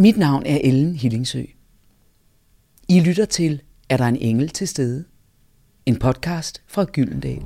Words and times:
Mit 0.00 0.16
navn 0.16 0.42
er 0.46 0.58
Ellen 0.64 0.94
Hillingsø. 0.94 1.42
I 2.88 3.00
lytter 3.00 3.24
til 3.24 3.62
Er 3.88 3.96
der 3.96 4.04
en 4.04 4.16
engel 4.16 4.48
til 4.48 4.68
stede? 4.68 5.04
En 5.86 5.98
podcast 5.98 6.62
fra 6.66 6.84
Gyldendal. 6.84 7.42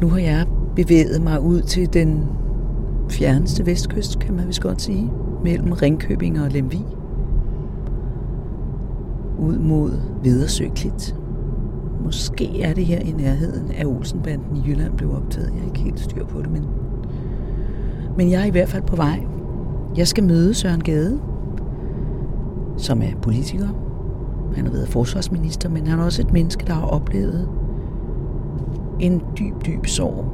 Nu 0.00 0.08
har 0.08 0.18
jeg 0.18 0.46
bevæget 0.76 1.22
mig 1.22 1.40
ud 1.40 1.62
til 1.62 1.92
den 1.92 2.24
fjerneste 3.10 3.66
vestkyst, 3.66 4.18
kan 4.18 4.34
man 4.34 4.48
vist 4.48 4.60
godt 4.60 4.82
sige, 4.82 5.10
mellem 5.44 5.72
Ringkøbing 5.72 6.40
og 6.40 6.50
Lemvig. 6.50 6.84
Ud 9.38 9.58
mod 9.58 10.00
Vedersøklit. 10.22 11.16
Måske 12.04 12.62
er 12.62 12.74
det 12.74 12.86
her 12.86 12.98
i 12.98 13.12
nærheden 13.12 13.70
af 13.70 13.84
Olsenbanden 13.84 14.56
i 14.56 14.68
Jylland 14.68 14.96
blev 14.96 15.14
optaget. 15.14 15.52
Jeg 15.54 15.62
er 15.62 15.66
ikke 15.66 15.80
helt 15.80 16.00
styr 16.00 16.26
på 16.26 16.42
det, 16.42 16.50
men, 16.50 16.64
men 18.16 18.30
jeg 18.30 18.40
er 18.40 18.44
i 18.44 18.50
hvert 18.50 18.68
fald 18.68 18.82
på 18.82 18.96
vej. 18.96 19.26
Jeg 19.96 20.08
skal 20.08 20.24
møde 20.24 20.54
Søren 20.54 20.80
Gade, 20.80 21.20
som 22.76 23.02
er 23.02 23.16
politiker. 23.22 23.68
Han 24.54 24.64
har 24.64 24.72
været 24.72 24.88
forsvarsminister, 24.88 25.68
men 25.68 25.86
han 25.86 25.98
er 25.98 26.04
også 26.04 26.22
et 26.22 26.32
menneske, 26.32 26.66
der 26.66 26.72
har 26.72 26.86
oplevet 26.86 27.48
en 29.00 29.22
dyb, 29.38 29.66
dyb 29.66 29.86
sorg. 29.86 30.24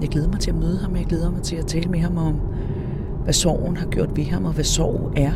Jeg 0.00 0.08
glæder 0.08 0.28
mig 0.28 0.40
til 0.40 0.50
at 0.50 0.56
møde 0.56 0.78
ham, 0.78 0.96
jeg 0.96 1.04
glæder 1.04 1.30
mig 1.30 1.42
til 1.42 1.56
at 1.56 1.66
tale 1.66 1.90
med 1.90 1.98
ham 1.98 2.16
om, 2.16 2.40
hvad 3.24 3.32
sorgen 3.32 3.76
har 3.76 3.86
gjort 3.86 4.16
ved 4.16 4.24
ham, 4.24 4.44
og 4.44 4.52
hvad 4.52 4.64
sorg 4.64 5.12
er. 5.16 5.32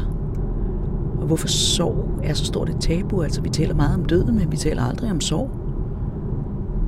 Og 1.21 1.27
hvorfor 1.27 1.49
sorg 1.49 2.09
er 2.23 2.35
så 2.35 2.45
stort 2.45 2.69
et 2.69 2.77
tabu. 2.81 3.23
Altså, 3.23 3.43
vi 3.43 3.49
taler 3.49 3.75
meget 3.75 3.95
om 3.95 4.05
døden, 4.05 4.35
men 4.35 4.53
vi 4.53 4.57
taler 4.57 4.83
aldrig 4.83 5.11
om 5.11 5.21
sorg. 5.21 5.51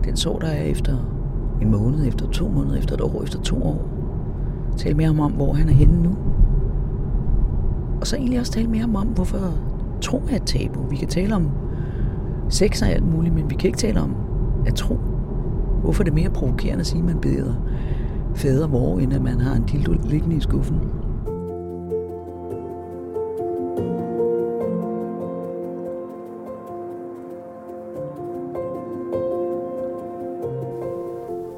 Den 0.04 0.16
sorg, 0.16 0.40
der 0.40 0.46
er 0.46 0.62
efter 0.62 0.96
en 1.62 1.70
måned, 1.70 2.06
efter 2.06 2.30
to 2.30 2.48
måneder, 2.48 2.76
efter 2.76 2.94
et 2.94 3.00
år, 3.00 3.22
efter 3.22 3.40
to 3.40 3.62
år. 3.62 3.95
Tale 4.76 4.94
mere 4.94 5.08
om, 5.08 5.32
hvor 5.32 5.52
han 5.52 5.68
er 5.68 5.72
henne 5.72 6.02
nu. 6.02 6.16
Og 8.00 8.06
så 8.06 8.16
egentlig 8.16 8.40
også 8.40 8.52
tale 8.52 8.68
mere 8.68 8.84
om, 8.84 9.06
hvorfor 9.06 9.54
tro 10.00 10.22
er 10.30 10.36
et 10.36 10.42
tabu. 10.46 10.82
Vi 10.90 10.96
kan 10.96 11.08
tale 11.08 11.34
om 11.34 11.50
sex 12.48 12.82
og 12.82 12.88
alt 12.88 13.06
muligt, 13.06 13.34
men 13.34 13.50
vi 13.50 13.54
kan 13.54 13.68
ikke 13.68 13.78
tale 13.78 14.00
om 14.00 14.16
at 14.66 14.74
tro. 14.74 14.94
Hvorfor 15.82 16.02
er 16.02 16.04
det 16.04 16.14
mere 16.14 16.30
provokerende 16.30 16.80
at 16.80 16.86
sige, 16.86 16.98
at 16.98 17.04
man 17.04 17.18
beder 17.18 17.54
fader 18.34 18.66
hvor, 18.66 18.98
end 18.98 19.14
at 19.14 19.22
man 19.22 19.40
har 19.40 19.56
en 19.56 19.62
dildo 19.62 19.92
liggende 20.04 20.36
i 20.36 20.40
skuffen? 20.40 20.76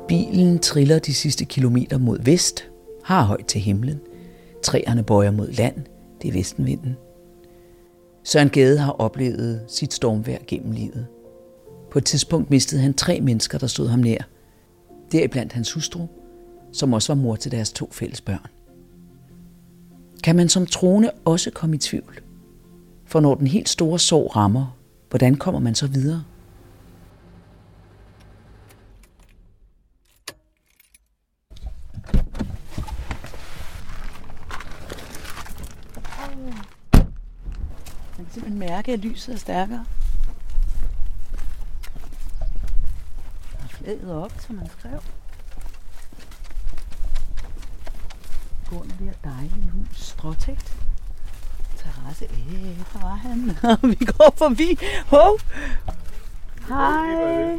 Bilen 0.08 0.58
triller 0.58 0.98
de 0.98 1.14
sidste 1.14 1.44
kilometer 1.44 1.98
mod 1.98 2.19
vest, 2.24 2.67
har 3.09 3.23
højt 3.23 3.47
til 3.47 3.61
himlen. 3.61 4.01
Træerne 4.62 5.03
bøjer 5.03 5.31
mod 5.31 5.53
land, 5.53 5.75
det 6.23 6.28
er 6.28 6.33
vestenvinden. 6.33 6.97
Søren 8.25 8.48
Gade 8.48 8.78
har 8.78 8.92
oplevet 8.92 9.64
sit 9.69 9.95
stormvær 9.95 10.39
gennem 10.47 10.73
livet. 10.73 11.06
På 11.91 11.98
et 11.98 12.05
tidspunkt 12.05 12.51
mistede 12.51 12.81
han 12.81 12.95
tre 12.95 13.20
mennesker, 13.20 13.59
der 13.59 13.67
stod 13.67 13.89
ham 13.89 14.01
nær. 14.01 14.19
Deriblandt 15.12 15.53
hans 15.53 15.73
hustru, 15.73 16.06
som 16.73 16.92
også 16.92 17.14
var 17.14 17.23
mor 17.23 17.36
til 17.36 17.53
deres 17.53 17.73
to 17.73 17.89
fælles 17.92 18.20
børn. 18.20 18.47
Kan 20.25 20.36
man 20.36 20.48
som 20.48 20.67
troende 20.67 21.11
også 21.25 21.51
komme 21.51 21.77
i 21.77 21.79
tvivl? 21.79 22.20
For 23.06 23.20
når 23.20 23.34
den 23.34 23.47
helt 23.47 23.69
store 23.69 23.98
sorg 23.98 24.36
rammer, 24.36 24.77
hvordan 25.11 25.34
kommer 25.34 25.61
man 25.61 25.75
så 25.75 25.86
videre? 25.86 26.25
Simpelthen 38.39 38.69
mærke, 38.69 38.92
at 38.92 38.98
lyset 38.98 39.34
er 39.34 39.39
stærkere. 39.39 39.84
flaget 43.70 44.12
op, 44.12 44.33
som 44.39 44.57
man 44.57 44.67
skrev. 44.79 45.01
Går 48.70 48.83
det 48.83 48.95
der 48.98 49.30
dejlige 49.30 49.70
hus, 49.70 50.01
stråtægt. 50.01 50.77
Terrasse, 51.77 52.24
øh, 52.24 52.79
der 52.92 53.01
var 53.01 53.14
han. 53.14 53.39
vi 53.90 54.05
går 54.05 54.35
forbi. 54.36 54.79
Hov! 55.07 55.39
Hej! 56.68 57.58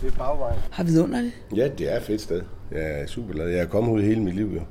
Det 0.00 0.12
er 0.12 0.16
bagvejen. 0.18 0.60
Har 0.70 0.84
vi 0.84 0.98
under 0.98 1.20
det? 1.20 1.32
Ja, 1.56 1.68
det 1.68 1.92
er 1.92 1.96
et 1.96 2.02
fedt 2.02 2.20
sted. 2.20 2.42
Jeg 2.70 3.00
er 3.00 3.06
super 3.06 3.32
glad. 3.32 3.48
Jeg 3.48 3.60
er 3.60 3.66
kommet 3.66 3.92
ud 3.92 4.02
hele 4.02 4.20
mit 4.20 4.34
liv, 4.34 4.50
jo. 4.54 4.62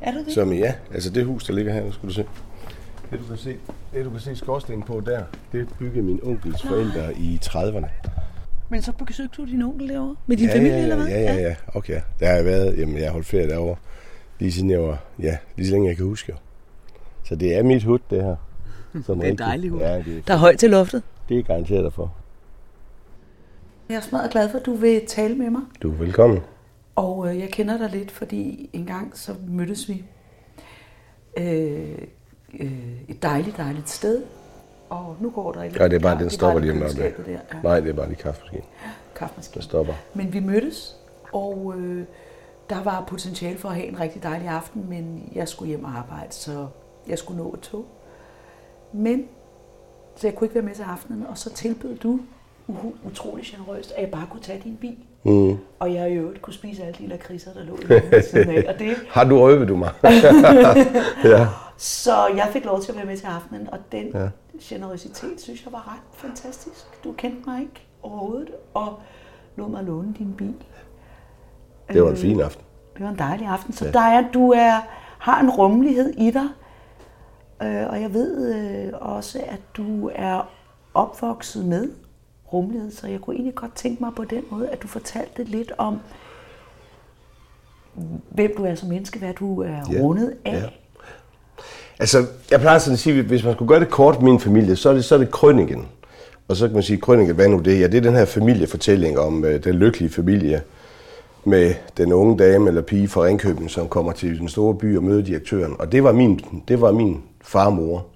Er 0.00 0.12
du 0.12 0.18
det? 0.18 0.32
Som 0.32 0.52
ja, 0.52 0.74
altså 0.94 1.10
det 1.10 1.24
hus, 1.24 1.44
der 1.44 1.52
ligger 1.52 1.72
her, 1.72 1.84
nu 1.84 1.92
skal 1.92 2.08
du 2.08 2.14
se. 2.14 2.26
Det 3.12 3.20
du 3.20 3.26
kan 3.26 3.36
se, 3.36 3.56
det 3.94 4.04
du 4.04 4.10
kan 4.10 4.20
se 4.20 4.36
skorstenen 4.36 4.82
på 4.82 5.00
der, 5.00 5.24
det 5.52 5.68
byggede 5.78 6.02
min 6.02 6.20
onkels 6.22 6.62
forældre 6.62 7.14
i 7.14 7.40
30'erne. 7.44 7.88
Men 8.68 8.82
så 8.82 8.92
besøgte 8.92 9.42
du 9.42 9.46
din 9.46 9.62
onkel 9.62 9.88
derovre? 9.88 10.16
Med 10.26 10.36
din 10.36 10.46
ja, 10.46 10.56
familie, 10.56 10.76
ja, 10.76 10.82
eller 10.82 10.96
hvad? 10.96 11.06
Ja, 11.06 11.20
ja, 11.20 11.34
ja. 11.34 11.54
Okay. 11.74 12.00
Der 12.20 12.26
har 12.26 12.34
jeg 12.34 12.44
været, 12.44 12.78
jamen 12.78 12.96
jeg 12.96 13.04
har 13.04 13.12
holdt 13.12 13.26
ferie 13.26 13.48
derovre. 13.48 13.76
Lige 14.38 14.52
siden 14.52 14.70
jeg 14.70 14.82
var, 14.82 15.04
ja, 15.18 15.36
lige 15.56 15.66
så 15.66 15.72
længe 15.72 15.88
jeg 15.88 15.96
kan 15.96 16.06
huske. 16.06 16.34
Så 17.24 17.36
det 17.36 17.56
er 17.56 17.62
mit 17.62 17.84
hud, 17.84 17.98
det 18.10 18.24
her. 18.24 18.36
Som 19.06 19.20
det 19.20 19.28
er 19.28 19.36
dejligt 19.36 19.72
hud. 19.72 19.80
Ja, 19.80 19.98
det 19.98 20.18
er, 20.18 20.22
der 20.26 20.34
er 20.34 20.38
højt 20.38 20.58
til 20.58 20.70
loftet. 20.70 21.02
Det 21.28 21.38
er 21.38 21.42
garanteret 21.42 21.84
derfor. 21.84 22.14
Jeg 23.88 23.96
er 23.96 24.00
smadret 24.00 24.30
glad 24.30 24.50
for, 24.50 24.58
at 24.58 24.66
du 24.66 24.74
vil 24.74 25.06
tale 25.06 25.34
med 25.34 25.50
mig. 25.50 25.62
Du 25.82 25.92
er 25.92 25.96
velkommen. 25.96 26.40
Og 26.94 27.28
øh, 27.28 27.40
jeg 27.40 27.48
kender 27.48 27.78
dig 27.78 27.90
lidt, 27.90 28.10
fordi 28.10 28.70
en 28.72 28.86
gang 28.86 29.18
så 29.18 29.34
mødtes 29.48 29.88
vi 29.88 30.04
øh, 31.36 31.98
øh, 32.60 33.00
et 33.08 33.22
dejligt, 33.22 33.56
dejligt 33.56 33.90
sted. 33.90 34.22
Og 34.88 35.16
nu 35.20 35.30
går 35.30 35.52
der 35.52 35.62
ikke. 35.62 35.82
Ja, 35.82 35.88
det 35.88 35.96
er 35.96 36.00
bare, 36.00 36.18
den 36.18 36.30
stopper 36.30 36.60
lige 36.60 36.72
om. 36.72 36.78
Ja. 36.78 37.38
Nej, 37.62 37.80
det 37.80 37.88
er 37.88 37.94
bare 37.94 38.08
lige 38.08 38.18
kaffemaskinen. 38.18 38.64
Ja, 38.84 38.90
kaffemaskinen. 39.14 39.60
Der 39.60 39.68
stopper. 39.68 39.94
Men 40.14 40.32
vi 40.32 40.40
mødtes, 40.40 40.96
og 41.32 41.74
øh, 41.76 42.04
der 42.70 42.82
var 42.82 43.04
potentiale 43.06 43.58
for 43.58 43.68
at 43.68 43.74
have 43.74 43.86
en 43.86 44.00
rigtig 44.00 44.22
dejlig 44.22 44.48
aften, 44.48 44.86
men 44.88 45.30
jeg 45.34 45.48
skulle 45.48 45.68
hjem 45.68 45.84
og 45.84 45.90
arbejde, 45.90 46.32
så 46.32 46.66
jeg 47.08 47.18
skulle 47.18 47.42
nå 47.42 47.52
et 47.54 47.60
tog. 47.60 47.84
Men, 48.92 49.24
så 50.16 50.26
jeg 50.26 50.34
kunne 50.34 50.44
ikke 50.44 50.54
være 50.54 50.64
med 50.64 50.74
til 50.74 50.82
aftenen, 50.82 51.26
og 51.26 51.38
så 51.38 51.50
tilbød 51.50 51.96
du 51.96 52.20
utrolig 53.04 53.44
generøst, 53.44 53.92
at 53.96 54.02
jeg 54.02 54.10
bare 54.10 54.26
kunne 54.30 54.42
tage 54.42 54.60
din 54.64 54.76
bil. 54.80 54.96
Mm. 55.22 55.58
Og 55.78 55.94
jeg 55.94 56.10
i 56.10 56.14
øvrigt 56.14 56.42
kunne 56.42 56.54
spise 56.54 56.82
alle 56.82 56.94
de 56.98 57.06
lakridser, 57.06 57.50
der 57.52 57.64
lå 57.64 57.76
i 58.18 58.22
siden 58.30 58.50
af. 58.50 58.64
Og 58.68 58.78
det... 58.78 58.96
Har 59.08 59.24
du 59.24 59.38
røvet 59.38 59.68
du 59.68 59.76
mig? 59.76 59.90
ja. 61.24 61.46
Så 61.82 62.26
jeg 62.26 62.48
fik 62.52 62.64
lov 62.64 62.80
til 62.80 62.92
at 62.92 62.96
være 62.96 63.06
med 63.06 63.16
til 63.16 63.26
aftenen, 63.26 63.68
og 63.70 63.78
den 63.92 64.06
ja. 64.14 64.28
generøsitet 64.60 65.40
synes 65.40 65.64
jeg 65.64 65.72
var 65.72 65.92
ret 65.92 66.18
fantastisk. 66.18 67.04
Du 67.04 67.12
kendte 67.12 67.50
mig 67.50 67.60
ikke 67.60 67.86
overhovedet, 68.02 68.50
og 68.74 68.98
lod 69.56 69.68
mig 69.68 69.84
låne 69.84 70.14
din 70.18 70.34
bil. 70.34 70.54
Det 71.88 72.02
var 72.02 72.10
en 72.10 72.16
fin 72.16 72.40
aften. 72.40 72.64
Det 72.94 73.04
var 73.04 73.10
en 73.10 73.18
dejlig 73.18 73.46
aften. 73.46 73.72
Så 73.72 73.84
ja. 73.84 73.90
der 73.90 74.00
er, 74.00 74.30
du 74.32 74.50
er, 74.50 74.80
har 75.18 75.40
en 75.40 75.50
rummelighed 75.50 76.10
i 76.10 76.30
dig, 76.30 76.48
øh, 77.62 77.88
og 77.88 78.00
jeg 78.00 78.14
ved 78.14 78.54
øh, 78.54 78.92
også, 79.00 79.40
at 79.46 79.60
du 79.76 80.10
er 80.14 80.48
opvokset 80.94 81.64
med 81.64 81.90
rummelighed, 82.52 82.90
så 82.90 83.06
jeg 83.06 83.20
kunne 83.20 83.36
egentlig 83.36 83.54
godt 83.54 83.74
tænke 83.74 84.04
mig 84.04 84.12
på 84.16 84.24
den 84.24 84.44
måde, 84.50 84.70
at 84.70 84.82
du 84.82 84.88
fortalte 84.88 85.44
lidt 85.44 85.72
om, 85.78 86.00
hvem 88.28 88.54
du 88.56 88.64
er 88.64 88.74
som 88.74 88.88
menneske, 88.88 89.18
hvad 89.18 89.34
du 89.34 89.60
er 89.60 89.80
ja. 89.92 90.00
rundet 90.00 90.36
af. 90.44 90.62
Ja. 90.62 90.68
Altså, 91.98 92.26
jeg 92.50 92.60
plejer 92.60 92.78
sådan 92.78 92.92
at 92.92 92.98
sige, 92.98 93.18
at 93.18 93.24
hvis 93.24 93.44
man 93.44 93.54
skulle 93.54 93.68
gøre 93.68 93.80
det 93.80 93.90
kort 93.90 94.22
med 94.22 94.30
min 94.30 94.40
familie, 94.40 94.76
så 94.76 94.88
er 94.90 94.94
det, 94.94 95.04
så 95.04 95.14
er 95.14 95.18
det 95.18 95.30
krønningen. 95.30 95.86
Og 96.48 96.56
så 96.56 96.66
kan 96.66 96.74
man 96.74 96.82
sige, 96.82 97.00
krønningen, 97.00 97.34
hvad 97.34 97.48
nu 97.48 97.58
det? 97.58 97.80
Ja, 97.80 97.86
det 97.86 97.94
er 97.94 98.00
den 98.00 98.14
her 98.14 98.24
familiefortælling 98.24 99.18
om 99.18 99.44
øh, 99.44 99.64
den 99.64 99.74
lykkelige 99.74 100.10
familie 100.10 100.62
med 101.44 101.74
den 101.96 102.12
unge 102.12 102.38
dame 102.38 102.68
eller 102.68 102.82
pige 102.82 103.08
fra 103.08 103.22
Ringkøben, 103.22 103.68
som 103.68 103.88
kommer 103.88 104.12
til 104.12 104.38
den 104.38 104.48
store 104.48 104.74
by 104.74 104.96
og 104.96 105.04
møder 105.04 105.22
direktøren. 105.22 105.76
Og 105.78 105.92
det 105.92 106.04
var 106.04 106.12
min, 106.12 106.40
det 106.68 106.80
var 106.80 106.92
min 106.92 107.22
farmor. 107.44 107.96
og. 107.96 108.12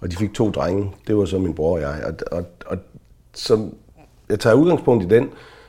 Og 0.00 0.10
de 0.10 0.16
fik 0.16 0.34
to 0.34 0.50
drenge. 0.50 0.90
Det 1.06 1.16
var 1.16 1.24
så 1.24 1.38
min 1.38 1.54
bror 1.54 1.74
og 1.74 1.80
jeg. 1.80 2.02
Og, 2.04 2.38
og, 2.38 2.44
og 2.66 2.78
som 3.34 3.74
jeg 4.28 4.40
tager 4.40 4.54
udgangspunkt 4.54 5.04
i 5.04 5.08
den, 5.08 5.28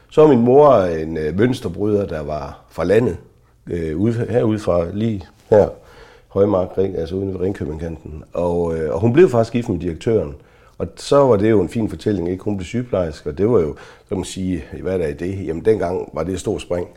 så 0.10 0.22
var 0.22 0.28
min 0.28 0.42
mor 0.42 0.76
en 0.76 1.18
øh, 1.18 1.38
mønsterbryder, 1.38 2.06
der 2.06 2.24
var 2.24 2.66
fra 2.70 2.84
landet. 2.84 3.18
Øh, 3.68 3.98
ude, 3.98 4.26
herude 4.30 4.60
fra 4.60 4.86
lige 4.94 5.26
her 5.50 5.70
Højmark, 6.28 6.78
altså 6.78 7.16
uden 7.16 7.34
ved 7.34 7.40
Ringkøbingkanten. 7.40 8.24
Og, 8.34 8.78
øh, 8.78 8.94
og 8.94 9.00
hun 9.00 9.14
blev 9.14 9.30
faktisk 9.30 9.54
gift 9.54 9.70
med 9.70 9.80
direktøren. 9.80 10.36
Og 10.78 10.88
så 10.96 11.18
var 11.18 11.36
det 11.36 11.50
jo 11.50 11.62
en 11.62 11.70
fin 11.70 11.90
fortælling, 11.90 12.32
ikke? 12.32 12.44
Hun 12.44 12.58
blev 12.58 12.66
sygeplejerske, 12.66 13.30
og 13.30 13.38
det 13.38 13.50
var 13.50 13.60
jo, 13.60 13.76
så 13.78 14.08
kan 14.08 14.18
man 14.18 14.26
sige, 14.26 14.64
hvad 14.82 14.94
er 14.94 14.98
der 14.98 15.08
i 15.08 15.14
det? 15.14 15.48
Jamen 15.48 15.66
dengang 15.66 16.10
var 16.14 16.24
det 16.24 16.34
et 16.34 16.40
stort 16.40 16.62
spring. 16.62 16.88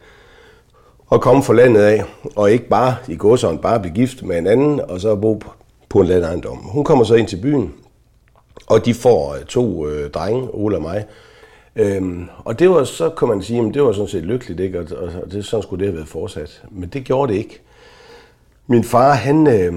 At 1.12 1.20
komme 1.20 1.42
fra 1.42 1.54
landet 1.54 1.80
af, 1.80 2.04
og 2.36 2.52
ikke 2.52 2.68
bare 2.68 2.94
i 3.08 3.16
godsøjen, 3.16 3.58
bare 3.58 3.80
blive 3.80 3.94
gift 3.94 4.22
med 4.22 4.38
en 4.38 4.46
anden, 4.46 4.80
og 4.80 5.00
så 5.00 5.16
bo 5.16 5.42
på 5.88 6.00
en 6.00 6.06
landejendom. 6.06 6.56
Hun 6.56 6.84
kommer 6.84 7.04
så 7.04 7.14
ind 7.14 7.28
til 7.28 7.40
byen, 7.42 7.74
og 8.66 8.84
de 8.84 8.94
får 8.94 9.34
øh, 9.34 9.44
to 9.44 9.88
øh, 9.88 10.10
drenge, 10.10 10.48
Ole 10.54 10.76
og 10.76 10.82
mig. 10.82 11.04
Øhm, 11.76 12.28
og 12.44 12.58
det 12.58 12.70
var, 12.70 12.84
så 12.84 13.10
kan 13.10 13.28
man 13.28 13.42
sige, 13.42 13.66
at 13.68 13.74
det 13.74 13.82
var 13.82 13.92
sådan 13.92 14.08
set 14.08 14.22
lykkeligt, 14.22 14.60
ikke? 14.60 14.80
Og, 14.80 14.86
og 15.22 15.32
det, 15.32 15.44
sådan 15.44 15.62
skulle 15.62 15.80
det 15.80 15.92
have 15.92 15.96
været 15.96 16.08
fortsat. 16.08 16.62
Men 16.70 16.88
det 16.88 17.04
gjorde 17.04 17.32
det 17.32 17.38
ikke. 17.38 17.60
Min 18.70 18.84
far, 18.84 19.12
han, 19.12 19.46
øh, 19.46 19.72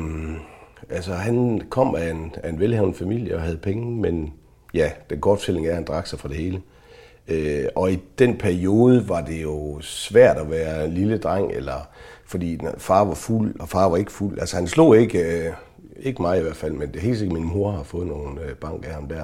altså, 0.90 1.13
han 1.13 1.62
kom 1.69 1.95
af 1.95 2.12
en, 2.12 2.36
af 2.44 2.50
en 2.50 2.60
velhavende 2.60 2.98
familie 2.98 3.36
og 3.36 3.42
havde 3.42 3.57
penge, 3.57 4.01
men 4.01 4.34
ja, 4.74 4.92
den 5.10 5.22
korte 5.22 5.40
fortælling 5.40 5.66
er, 5.66 5.69
at 5.69 5.75
han 5.75 5.86
drak 5.86 6.07
sig 6.07 6.19
for 6.19 6.28
det 6.28 6.38
hele. 6.38 6.62
Øh, 7.28 7.66
og 7.75 7.92
i 7.92 8.00
den 8.19 8.38
periode 8.38 9.10
var 9.10 9.22
det 9.22 9.44
jo 9.44 9.78
svært 9.81 10.38
at 10.38 10.51
være 10.51 10.86
en 10.86 10.94
lille 10.94 11.18
dreng, 11.18 11.51
eller 11.51 11.90
fordi 12.25 12.60
far 12.78 13.04
var 13.04 13.13
fuld, 13.13 13.60
og 13.60 13.69
far 13.69 13.90
var 13.90 13.98
ikke 13.98 14.12
fuld. 14.12 14.40
Altså 14.40 14.56
han 14.56 14.68
slog 14.68 14.98
ikke, 14.98 15.19
øh, 15.19 15.54
ikke 16.00 16.22
mig 16.22 16.39
i 16.39 16.42
hvert 16.42 16.56
fald, 16.56 16.74
men 16.74 16.88
det 16.88 16.96
er 16.96 17.01
helt 17.01 17.18
sikkert, 17.18 17.39
min 17.39 17.54
mor 17.54 17.72
har 17.72 17.84
fået 17.84 18.07
nogle 18.07 18.42
øh, 18.42 18.56
bank 18.56 18.86
af 18.88 18.94
ham 18.94 19.07
der. 19.07 19.24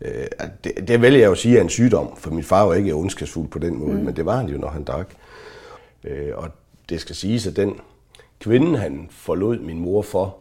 Øh, 0.00 0.26
det, 0.64 0.88
det 0.88 1.02
vælger 1.02 1.18
jeg 1.18 1.26
jo 1.26 1.32
at 1.32 1.38
sige 1.38 1.58
er 1.58 1.62
en 1.62 1.68
sygdom, 1.68 2.16
for 2.16 2.30
min 2.30 2.44
far 2.44 2.64
var 2.66 2.74
ikke 2.74 2.94
ondskabsfuld 2.94 3.48
på 3.48 3.58
den 3.58 3.78
måde, 3.78 3.98
mm. 3.98 4.04
men 4.04 4.16
det 4.16 4.26
var 4.26 4.36
han 4.36 4.48
jo, 4.48 4.58
når 4.58 4.68
han 4.68 4.84
drak. 4.84 5.08
Øh, 6.04 6.30
og 6.34 6.48
det 6.88 7.00
skal 7.00 7.16
siges, 7.16 7.46
at 7.46 7.56
den 7.56 7.80
kvinden, 8.40 8.74
han 8.74 9.06
forlod 9.10 9.58
min 9.58 9.78
mor 9.78 10.02
for, 10.02 10.36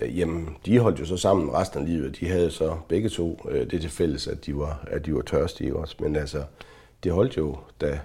øh, 0.00 0.18
jamen, 0.18 0.56
de 0.66 0.78
holdt 0.78 1.00
jo 1.00 1.06
så 1.06 1.16
sammen 1.16 1.52
resten 1.52 1.80
af 1.80 1.86
livet. 1.86 2.20
De 2.20 2.28
havde 2.28 2.50
så 2.50 2.76
begge 2.88 3.08
to 3.08 3.40
øh, 3.48 3.70
det 3.70 3.80
til 3.80 3.90
fælles, 3.90 4.26
at 4.26 4.46
de 4.46 4.56
var, 4.56 4.84
at 4.86 5.06
de 5.06 5.14
var 5.14 5.22
tørstige 5.22 5.76
også. 5.76 5.96
Men 6.00 6.16
altså, 6.16 6.42
det 7.04 7.12
holdt 7.12 7.36
jo 7.36 7.56
da 7.80 8.00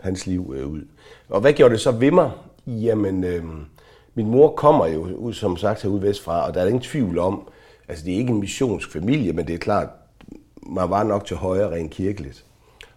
hans 0.00 0.26
liv 0.26 0.54
øh, 0.56 0.66
ud. 0.66 0.82
Og 1.28 1.40
hvad 1.40 1.52
gjorde 1.52 1.72
det 1.72 1.80
så 1.80 1.90
ved 1.90 2.10
mig? 2.10 2.30
Jamen, 2.66 3.24
øh, 3.24 3.44
min 4.14 4.30
mor 4.30 4.54
kommer 4.54 4.86
jo, 4.86 5.02
ud, 5.02 5.32
som 5.32 5.56
sagt, 5.56 5.82
herude 5.82 6.02
vestfra, 6.02 6.46
og 6.46 6.54
der 6.54 6.62
er 6.62 6.66
ingen 6.66 6.82
tvivl 6.82 7.18
om, 7.18 7.48
altså 7.88 8.04
det 8.04 8.14
er 8.14 8.18
ikke 8.18 8.32
en 8.32 8.40
missionsk 8.40 8.92
familie, 8.92 9.32
men 9.32 9.46
det 9.46 9.54
er 9.54 9.58
klart, 9.58 9.88
man 10.66 10.90
var 10.90 11.02
nok 11.02 11.24
til 11.24 11.36
højre 11.36 11.70
rent 11.70 11.90
kirkeligt. 11.90 12.44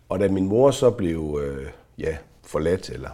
Og 0.10 0.20
da 0.20 0.28
min 0.28 0.48
mor 0.48 0.72
så 0.72 0.92
blev 0.92 1.40
øh, 1.44 1.68
ja, 1.98 2.18
forladt, 2.44 2.90
eller 2.90 3.10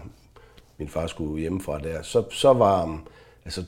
min 0.82 0.90
far 0.90 1.08
skulle 1.08 1.42
hjemmefra 1.42 1.80
der, 1.80 2.02
så, 2.02 2.24
så 2.32 2.54
var 2.54 2.84
um, 2.84 3.02
altså, 3.46 3.64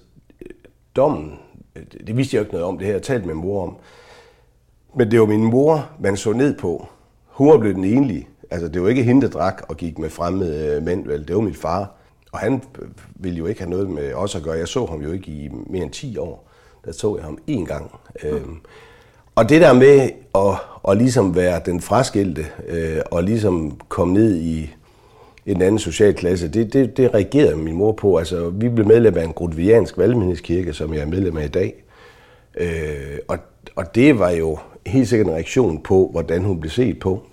dommen, 0.95 1.39
øh, 1.75 1.83
det 2.07 2.17
vidste 2.17 2.35
jeg 2.35 2.39
jo 2.39 2.43
ikke 2.43 2.53
noget 2.53 2.67
om, 2.67 2.77
det 2.77 2.87
her 2.87 2.93
jeg 2.93 3.01
talt 3.01 3.25
med 3.25 3.33
mor 3.33 3.63
om, 3.63 3.75
men 4.95 5.11
det 5.11 5.19
var 5.19 5.25
min 5.25 5.43
mor, 5.43 5.89
man 5.99 6.17
så 6.17 6.33
ned 6.33 6.57
på. 6.57 6.87
Hun 7.25 7.49
var 7.49 7.57
blevet 7.57 7.75
den 7.75 7.83
enlige. 7.83 8.27
Altså, 8.51 8.67
det 8.67 8.81
var 8.81 8.89
ikke 8.89 9.03
hende, 9.03 9.21
der 9.21 9.29
drak 9.29 9.65
og 9.69 9.77
gik 9.77 9.99
med 9.99 10.09
fremmede 10.09 10.75
øh, 10.75 10.83
mænd, 10.83 11.05
vel. 11.05 11.27
Det 11.27 11.35
var 11.35 11.41
min 11.41 11.53
far. 11.53 11.91
Og 12.31 12.39
han 12.39 12.63
øh, 12.81 12.87
ville 13.15 13.37
jo 13.37 13.45
ikke 13.45 13.61
have 13.61 13.69
noget 13.69 13.89
med 13.89 14.13
os 14.13 14.35
at 14.35 14.43
gøre. 14.43 14.57
Jeg 14.57 14.67
så 14.67 14.85
ham 14.85 15.01
jo 15.01 15.11
ikke 15.11 15.31
i 15.31 15.49
mere 15.67 15.83
end 15.83 15.91
10 15.91 16.17
år. 16.17 16.49
Der 16.85 16.91
så 16.91 17.15
jeg 17.15 17.25
ham 17.25 17.37
én 17.49 17.65
gang. 17.65 17.91
Mm. 18.23 18.29
Øhm, 18.29 18.57
og 19.35 19.49
det 19.49 19.61
der 19.61 19.73
med 19.73 20.09
at, 20.35 20.55
at 20.91 20.97
ligesom 20.97 21.35
være 21.35 21.61
den 21.65 21.81
fraskilte, 21.81 22.45
øh, 22.67 23.01
og 23.11 23.23
ligesom 23.23 23.79
komme 23.89 24.13
ned 24.13 24.35
i 24.35 24.75
en 25.45 25.61
anden 25.61 25.79
social 25.79 26.13
klasse, 26.13 26.47
det, 26.47 26.73
det, 26.73 26.97
det 26.97 27.13
reagerede 27.13 27.55
min 27.55 27.75
mor 27.75 27.91
på. 27.91 28.17
Altså, 28.17 28.49
vi 28.49 28.69
blev 28.69 28.87
medlem 28.87 29.17
af 29.17 29.23
en 29.23 29.33
grundviansk 29.33 29.97
valgmenighedskirke, 29.97 30.73
som 30.73 30.93
jeg 30.93 31.01
er 31.01 31.05
medlem 31.05 31.37
af 31.37 31.45
i 31.45 31.47
dag. 31.47 31.83
Øh, 32.57 33.17
og, 33.27 33.37
og 33.75 33.95
det 33.95 34.19
var 34.19 34.29
jo 34.29 34.57
helt 34.85 35.09
sikkert 35.09 35.27
en 35.27 35.33
reaktion 35.33 35.81
på, 35.81 36.09
hvordan 36.11 36.43
hun 36.43 36.59
blev 36.59 36.71
set 36.71 36.99
på. 36.99 37.23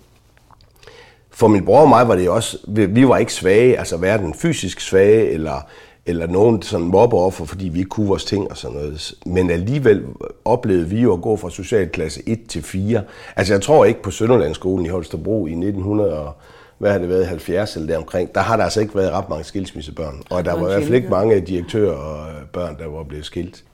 For 1.30 1.48
min 1.48 1.64
bror 1.64 1.80
og 1.80 1.88
mig 1.88 2.08
var 2.08 2.16
det 2.16 2.28
også, 2.28 2.58
vi 2.68 3.08
var 3.08 3.18
ikke 3.18 3.32
svage, 3.32 3.78
altså 3.78 3.96
hverken 3.96 4.34
fysisk 4.34 4.80
svage, 4.80 5.30
eller, 5.30 5.66
eller 6.06 6.26
nogen 6.26 6.62
sådan 6.62 6.86
mobbeoffer, 6.86 7.44
fordi 7.44 7.68
vi 7.68 7.78
ikke 7.78 7.88
kunne 7.88 8.06
vores 8.08 8.24
ting 8.24 8.50
og 8.50 8.56
sådan 8.56 8.76
noget. 8.76 9.14
Men 9.26 9.50
alligevel 9.50 10.04
oplevede 10.44 10.88
vi 10.88 11.00
jo 11.00 11.12
at 11.12 11.22
gå 11.22 11.36
fra 11.36 11.50
socialklasse 11.50 12.22
1 12.26 12.40
til 12.48 12.62
4. 12.62 13.02
Altså 13.36 13.54
jeg 13.54 13.62
tror 13.62 13.84
ikke 13.84 14.02
på 14.02 14.10
Sønderlandsskolen 14.10 14.86
i 14.86 14.88
Holstebro 14.88 15.46
i 15.46 15.50
1900 15.50 16.32
hvad 16.80 16.92
har 16.92 16.98
det 16.98 17.08
været, 17.08 17.26
70 17.26 17.76
eller 17.76 17.88
deromkring, 17.88 18.34
der 18.34 18.40
har 18.40 18.56
der 18.56 18.64
altså 18.64 18.80
ikke 18.80 18.94
været 18.94 19.12
ret 19.12 19.28
mange 19.28 19.44
skilsmissebørn. 19.44 20.22
Og 20.30 20.44
der 20.44 20.52
var 20.52 20.68
i 20.68 20.72
hvert 20.72 20.82
fald 20.82 20.94
ikke 20.94 21.08
mange 21.08 21.40
direktører 21.40 21.94
og 21.94 22.26
børn, 22.52 22.78
der 22.78 22.86
var 22.86 23.02
blevet 23.02 23.24
skilt. 23.24 23.64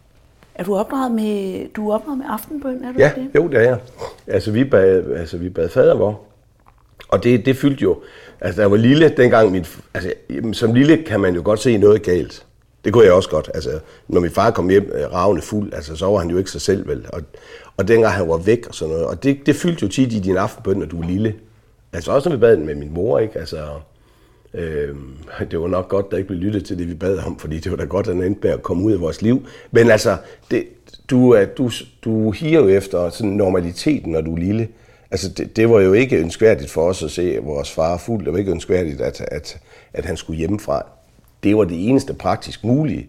Er 0.55 0.64
du 0.64 0.76
opdraget 0.76 1.12
med, 1.12 1.67
du 1.76 1.91
er 1.91 1.94
opdraget 1.94 2.19
med 2.19 2.26
aftenbøn, 2.29 2.85
er 2.85 2.93
du 2.93 2.99
ja, 2.99 3.12
det? 3.17 3.29
jo, 3.35 3.49
det 3.49 3.56
er 3.56 3.62
jeg. 3.62 3.79
Altså, 4.26 4.50
vi 4.50 4.64
bad, 4.64 5.05
altså, 5.17 5.38
vi 5.38 5.49
bad 5.49 5.69
fadervor. 5.69 6.20
Og 7.08 7.25
det, 7.25 7.47
det 7.47 7.56
fyldte 7.56 7.82
jo, 7.82 7.99
altså, 8.41 8.62
der 8.62 8.69
var 8.69 8.76
lille 8.76 9.08
dengang, 9.08 9.53
mit, 9.53 9.79
altså, 9.94 10.12
som 10.53 10.75
lille 10.75 10.97
kan 10.97 11.20
man 11.20 11.35
jo 11.35 11.43
godt 11.44 11.61
se 11.61 11.76
noget 11.76 12.03
galt. 12.03 12.47
Det 12.85 12.93
kunne 12.93 13.05
jeg 13.05 13.12
også 13.12 13.31
godt. 13.31 13.50
Altså, 13.55 13.70
når 14.08 14.20
min 14.20 14.31
far 14.31 14.50
kom 14.50 14.69
hjem 14.69 14.93
øh, 14.94 15.12
ravne 15.12 15.43
fuld, 15.43 15.73
altså, 15.73 15.97
så 15.97 16.06
var 16.06 16.19
han 16.19 16.31
jo 16.31 16.38
ikke 16.38 16.50
sig 16.50 16.61
selv, 16.61 16.88
vel? 16.88 17.06
Og, 17.08 17.23
og 17.76 17.88
dengang 17.88 18.14
han 18.14 18.29
var 18.29 18.37
væk 18.37 18.67
og 18.69 18.75
sådan 18.75 18.94
noget. 18.94 19.06
Og 19.06 19.23
det, 19.23 19.47
det 19.47 19.56
fyldte 19.56 19.82
jo 19.82 19.88
tit 19.88 20.12
i 20.12 20.19
din 20.19 20.37
aftenbøn, 20.37 20.76
når 20.76 20.87
du 20.87 21.00
er 21.00 21.06
lille. 21.06 21.35
Altså 21.93 22.12
også 22.12 22.29
når 22.29 22.37
vi 22.37 22.41
bad 22.41 22.56
med 22.56 22.75
min 22.75 22.94
mor, 22.94 23.19
ikke? 23.19 23.38
Altså, 23.38 23.56
øh, 24.55 24.97
det 25.50 25.61
var 25.61 25.69
nok 25.69 25.88
godt, 25.88 26.11
der 26.11 26.17
ikke 26.17 26.27
blev 26.27 26.41
lyttet 26.41 26.65
til 26.65 26.79
det, 26.79 26.88
vi 26.88 26.94
bad 26.94 27.19
om, 27.19 27.38
fordi 27.38 27.59
det 27.59 27.71
var 27.71 27.77
da 27.77 27.85
godt, 27.85 28.09
at 28.09 28.15
han 28.15 28.25
endte 28.25 28.41
med 28.43 28.50
at 28.50 28.62
komme 28.62 28.85
ud 28.85 28.93
af 28.93 29.00
vores 29.00 29.23
liv. 29.23 29.47
Men 29.71 29.91
altså, 29.91 30.17
det, 30.50 30.65
du, 31.11 31.37
du, 31.59 31.71
du 32.05 32.31
higer 32.31 32.61
jo 32.61 32.69
efter 32.69 33.11
sådan 33.11 33.31
normaliteten, 33.31 34.12
når 34.12 34.21
du 34.21 34.35
er 34.35 34.38
lille. 34.38 34.69
Altså, 35.11 35.29
det, 35.29 35.56
det 35.56 35.71
var 35.71 35.81
jo 35.81 35.93
ikke 35.93 36.17
ønskværdigt 36.17 36.71
for 36.71 36.88
os 36.88 37.03
at 37.03 37.11
se 37.11 37.38
vores 37.43 37.71
far 37.71 37.97
fuld. 37.97 38.25
Det 38.25 38.32
var 38.32 38.39
ikke 38.39 38.50
ønskværdigt, 38.50 39.00
at, 39.00 39.21
at, 39.21 39.59
at 39.93 40.05
han 40.05 40.17
skulle 40.17 40.39
hjemmefra. 40.39 40.87
Det 41.43 41.56
var 41.56 41.65
det 41.65 41.89
eneste 41.89 42.15
praktisk 42.15 42.65
mulige. 42.65 43.09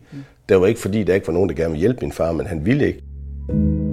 Det 0.50 0.62
var 0.62 0.68
ikke 0.68 0.80
fordi, 0.80 1.03
der 1.03 1.13
ikke 1.13 1.27
var 1.27 1.33
nogen, 1.33 1.50
der 1.50 1.56
gerne 1.56 1.71
ville 1.71 1.81
hjælpe 1.81 2.00
min 2.01 2.12
far, 2.12 2.31
men 2.31 2.45
han 2.45 2.65
ville 2.65 2.88
ikke. 2.88 3.86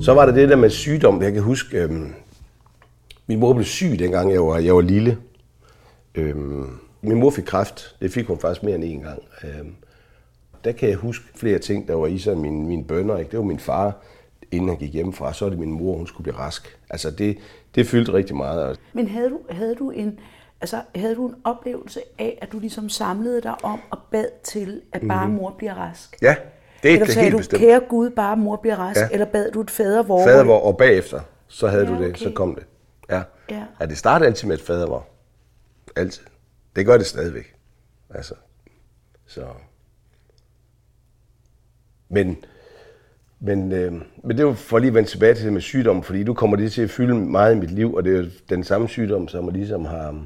Så 0.00 0.14
var 0.14 0.26
der 0.26 0.32
det 0.32 0.48
der 0.48 0.56
med 0.56 0.70
sygdom. 0.70 1.22
Jeg 1.22 1.32
kan 1.32 1.42
huske, 1.42 1.78
øhm, 1.78 2.14
min 3.26 3.40
mor 3.40 3.52
blev 3.52 3.64
syg, 3.64 3.98
dengang 3.98 4.32
jeg 4.32 4.42
var, 4.42 4.58
jeg 4.58 4.74
var 4.74 4.80
lille. 4.80 5.18
Øhm, 6.14 6.66
min 7.02 7.20
mor 7.20 7.30
fik 7.30 7.44
kræft. 7.44 7.96
Det 8.00 8.12
fik 8.12 8.26
hun 8.26 8.38
faktisk 8.38 8.62
mere 8.62 8.74
end 8.74 8.84
en 8.84 9.00
gang. 9.00 9.22
Øhm, 9.44 9.74
der 10.64 10.72
kan 10.72 10.88
jeg 10.88 10.96
huske 10.96 11.24
flere 11.34 11.58
ting, 11.58 11.88
der 11.88 11.94
var 11.94 12.06
i 12.06 12.18
sig. 12.18 12.38
Mine, 12.38 12.66
mine 12.66 12.84
bønder, 12.84 13.18
ikke? 13.18 13.30
det 13.30 13.38
var 13.38 13.44
min 13.44 13.58
far, 13.58 13.96
inden 14.50 14.68
han 14.68 14.78
gik 14.78 14.92
hjemmefra. 14.92 15.32
Så 15.32 15.44
var 15.44 15.50
det 15.50 15.58
min 15.58 15.72
mor, 15.72 15.96
hun 15.96 16.06
skulle 16.06 16.22
blive 16.22 16.38
rask. 16.38 16.78
Altså 16.90 17.10
det, 17.10 17.38
det 17.74 17.86
fyldte 17.86 18.12
rigtig 18.12 18.36
meget. 18.36 18.80
Men 18.92 19.08
havde 19.08 19.30
du, 19.30 19.38
havde 19.50 19.74
du 19.74 19.90
en... 19.90 20.18
Altså, 20.60 20.82
havde 20.94 21.14
du 21.14 21.28
en 21.28 21.34
oplevelse 21.44 22.00
af, 22.18 22.38
at 22.42 22.52
du 22.52 22.58
ligesom 22.58 22.88
samlede 22.88 23.40
dig 23.40 23.64
om 23.64 23.80
og 23.90 23.98
bad 24.10 24.28
til, 24.44 24.80
at 24.92 25.02
bare 25.08 25.28
mm. 25.28 25.34
mor 25.34 25.54
bliver 25.58 25.74
rask? 25.74 26.16
Ja, 26.22 26.36
det, 26.82 26.92
eller 26.92 27.04
det 27.04 27.14
sagde 27.14 27.24
helt 27.24 27.32
du, 27.32 27.38
bestemt. 27.38 27.60
kære 27.60 27.80
Gud, 27.88 28.10
bare 28.10 28.36
mor 28.36 28.56
bliver 28.56 28.76
rask, 28.76 29.00
ja. 29.00 29.08
eller 29.12 29.26
bad 29.26 29.50
du 29.50 29.60
et 29.60 29.70
fadervor? 29.70 30.24
Fadervor, 30.26 30.60
og 30.60 30.76
bagefter, 30.76 31.20
så 31.48 31.68
havde 31.68 31.84
Ja, 31.84 31.90
du 31.90 32.02
det, 32.02 32.08
okay. 32.08 32.18
så 32.24 32.30
kom 32.34 32.54
det. 32.54 32.64
Ja. 33.10 33.22
Ja. 33.50 33.62
ja, 33.80 33.86
det 33.86 33.98
startede 33.98 34.28
altid 34.28 34.48
med 34.48 34.56
et 34.56 34.62
fadervor. 34.62 35.06
Altid. 35.96 36.22
Det 36.76 36.86
gør 36.86 36.96
det 36.96 37.06
stadigvæk. 37.06 37.54
Altså, 38.10 38.34
så... 39.26 39.42
Men, 42.08 42.36
men, 43.40 43.72
øh, 43.72 43.92
men 44.22 44.36
det 44.36 44.46
var 44.46 44.52
for 44.52 44.78
lige 44.78 44.88
at 44.88 44.94
vende 44.94 45.08
tilbage 45.08 45.34
til 45.34 45.44
det 45.44 45.52
med 45.52 45.60
sygdom, 45.60 46.02
fordi 46.02 46.24
du 46.24 46.34
kommer 46.34 46.56
det 46.56 46.72
til 46.72 46.82
at 46.82 46.90
fylde 46.90 47.14
meget 47.14 47.54
i 47.54 47.58
mit 47.58 47.70
liv, 47.70 47.94
og 47.94 48.04
det 48.04 48.14
er 48.14 48.18
jo 48.18 48.26
den 48.50 48.64
samme 48.64 48.88
sygdom, 48.88 49.28
som 49.28 49.48
ligesom 49.48 49.84
har, 49.84 50.24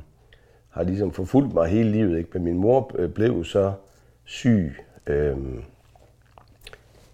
har 0.69 0.83
ligesom 0.83 1.13
forfulgt 1.13 1.55
mig 1.55 1.69
hele 1.69 1.91
livet. 1.91 2.19
Ikke? 2.19 2.31
Men 2.33 2.45
min 2.45 2.59
mor 2.59 2.91
øh, 2.95 3.11
blev 3.11 3.45
så 3.45 3.73
syg 4.25 4.77
øh, 5.07 5.37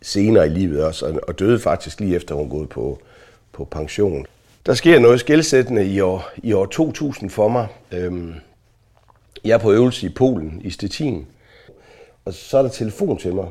senere 0.02 0.46
i 0.46 0.50
livet 0.50 0.84
også, 0.84 1.20
og, 1.28 1.38
døde 1.38 1.60
faktisk 1.60 2.00
lige 2.00 2.16
efter 2.16 2.34
hun 2.34 2.48
gået 2.48 2.68
på, 2.68 2.98
på 3.52 3.64
pension. 3.64 4.26
Der 4.66 4.74
sker 4.74 4.98
noget 4.98 5.20
skældsættende 5.20 5.86
i 5.86 6.00
år, 6.00 6.30
i 6.36 6.52
år 6.52 6.66
2000 6.66 7.30
for 7.30 7.48
mig. 7.48 7.66
Øhm, 7.92 8.34
jeg 9.44 9.54
er 9.54 9.58
på 9.58 9.72
øvelse 9.72 10.06
i 10.06 10.08
Polen, 10.08 10.60
i 10.64 10.70
Stettin, 10.70 11.26
og 12.24 12.34
så 12.34 12.58
er 12.58 12.62
der 12.62 12.68
telefon 12.68 13.18
til 13.18 13.34
mig 13.34 13.48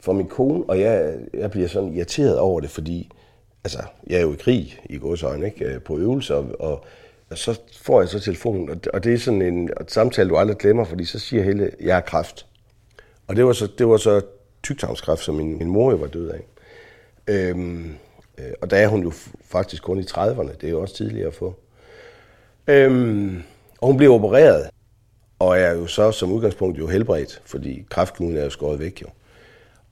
fra 0.00 0.12
min 0.12 0.26
kone, 0.26 0.64
og 0.68 0.80
jeg, 0.80 1.14
jeg 1.34 1.50
bliver 1.50 1.68
sådan 1.68 1.94
irriteret 1.94 2.38
over 2.38 2.60
det, 2.60 2.70
fordi 2.70 3.10
altså, 3.64 3.78
jeg 4.06 4.16
er 4.16 4.22
jo 4.22 4.32
i 4.32 4.36
krig 4.36 4.80
i 4.84 4.98
godsøjne, 4.98 5.46
ikke? 5.46 5.64
Øh, 5.64 5.80
på 5.80 5.98
øvelser, 5.98 6.34
og, 6.34 6.46
og, 6.58 6.84
og 7.30 7.38
så 7.38 7.60
får 7.82 8.00
jeg 8.00 8.08
så 8.08 8.20
telefonen, 8.20 8.70
og, 8.70 8.76
og 8.94 9.04
det 9.04 9.14
er 9.14 9.18
sådan 9.18 9.42
en 9.42 9.70
samtale, 9.88 10.30
du 10.30 10.36
aldrig 10.36 10.56
glemmer, 10.56 10.84
fordi 10.84 11.04
så 11.04 11.18
siger 11.18 11.42
Helle, 11.42 11.70
jeg 11.80 11.94
har 11.94 12.00
kræft. 12.00 12.46
Og 13.26 13.36
det 13.36 13.46
var 13.46 13.52
så, 13.52 13.68
det 13.78 13.88
var 13.88 13.96
så 13.96 14.20
tygtarmskræft, 14.62 15.22
som 15.22 15.34
min, 15.34 15.58
min 15.58 15.70
mor 15.70 15.90
jo 15.90 15.96
var 15.96 16.06
død 16.06 16.30
af. 16.30 16.46
Øhm, 17.26 17.94
øh, 18.38 18.52
og 18.60 18.70
der 18.70 18.76
er 18.76 18.88
hun 18.88 19.02
jo 19.02 19.12
faktisk 19.44 19.82
kun 19.82 19.98
i 19.98 20.02
30'erne, 20.02 20.56
det 20.60 20.64
er 20.64 20.70
jo 20.70 20.80
også 20.80 20.94
tidligere 20.94 21.28
at 21.28 21.34
få. 21.34 21.54
Øhm, 22.66 23.42
og 23.80 23.86
hun 23.86 23.96
blev 23.96 24.12
opereret, 24.12 24.70
og 25.38 25.58
er 25.58 25.72
jo 25.72 25.86
så 25.86 26.12
som 26.12 26.32
udgangspunkt 26.32 26.78
jo 26.78 26.86
helbredt, 26.86 27.42
fordi 27.44 27.86
kræftknuden 27.90 28.36
er 28.36 28.44
jo 28.44 28.50
skåret 28.50 28.78
væk 28.78 29.02
jo. 29.02 29.06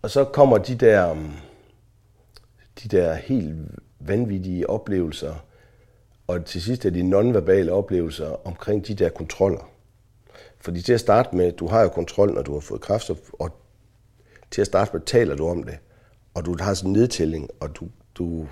Og 0.02 0.10
så 0.10 0.24
kommer 0.24 0.58
de 0.58 0.74
der, 0.74 1.10
øhm, 1.10 1.30
de 2.82 2.88
der 2.88 3.14
helt 3.14 3.56
vanvittige 4.00 4.70
oplevelser, 4.70 5.34
og 6.26 6.44
til 6.44 6.62
sidst 6.62 6.84
er 6.84 6.90
de 6.90 7.02
nonverbale 7.02 7.72
oplevelser 7.72 8.46
omkring 8.46 8.86
de 8.86 8.94
der 8.94 9.08
kontroller. 9.08 9.70
Fordi 10.60 10.82
til 10.82 10.92
at 10.92 11.00
starte 11.00 11.36
med, 11.36 11.52
du 11.52 11.66
har 11.66 11.82
jo 11.82 11.88
kontrol, 11.88 12.34
når 12.34 12.42
du 12.42 12.52
har 12.52 12.60
fået 12.60 12.80
kræft, 12.80 13.10
og 13.32 13.50
til 14.50 14.60
at 14.60 14.66
starte 14.66 14.90
med 14.92 15.00
taler 15.00 15.36
du 15.36 15.48
om 15.48 15.62
det, 15.62 15.78
og 16.34 16.44
du 16.44 16.56
har 16.60 16.74
sådan 16.74 16.90
en 16.90 16.96
nedtælling, 16.96 17.48
og 17.60 17.76
du, 17.76 17.88
du 18.14 18.48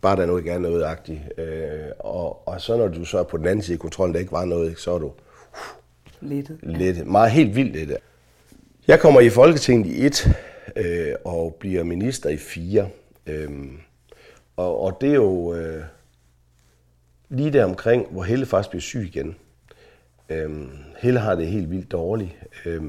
bare 0.00 0.16
der 0.16 0.22
er 0.22 0.26
noget 0.26 0.44
gerne 0.44 0.62
noget 0.62 0.84
agtigt. 0.84 1.20
Øh, 1.38 1.90
og, 1.98 2.48
og 2.48 2.60
så 2.60 2.76
når 2.76 2.88
du 2.88 3.04
så 3.04 3.18
er 3.18 3.22
på 3.22 3.36
den 3.36 3.46
anden 3.46 3.62
side 3.62 3.74
af 3.74 3.80
kontrollen, 3.80 4.14
der 4.14 4.20
ikke 4.20 4.32
var 4.32 4.44
noget, 4.44 4.78
så 4.78 4.92
er 4.92 4.98
du 4.98 5.06
uh, 5.06 5.12
Lettet. 6.28 6.58
lidt, 6.62 7.06
meget 7.06 7.30
helt 7.30 7.56
vildt 7.56 7.74
det 7.74 7.88
der. 7.88 7.96
Jeg 8.88 9.00
kommer 9.00 9.20
i 9.20 9.30
Folketinget 9.30 9.86
i 9.86 10.06
et, 10.06 10.36
øh, 10.76 11.14
og 11.24 11.56
bliver 11.60 11.82
minister 11.82 12.30
i 12.30 12.36
fire. 12.36 12.88
Øh, 13.26 13.50
og, 14.56 14.80
og 14.80 14.98
det 15.00 15.10
er 15.10 15.14
jo 15.14 15.54
øh, 15.54 15.82
lige 17.28 17.52
der 17.52 17.64
omkring, 17.64 18.06
hvor 18.10 18.22
Helle 18.22 18.46
faktisk 18.46 18.70
bliver 18.70 18.80
syg 18.80 19.04
igen. 19.14 19.36
Øh, 20.28 20.50
Helle 20.98 21.20
har 21.20 21.34
det 21.34 21.46
helt 21.46 21.70
vildt 21.70 21.92
dårligt. 21.92 22.30
Øh, 22.66 22.82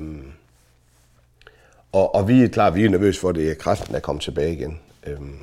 og, 1.92 2.16
og 2.16 2.28
vi 2.28 2.44
er 2.44 2.48
klar, 2.48 2.70
vi 2.70 2.86
er 2.86 2.90
nervøse 2.90 3.20
for, 3.20 3.30
at 3.30 3.36
det 3.36 3.52
er 3.52 3.56
kræften, 3.56 3.94
der 3.94 4.00
kommer 4.00 4.20
tilbage 4.20 4.54
igen. 4.54 4.80
Øhm, 5.08 5.38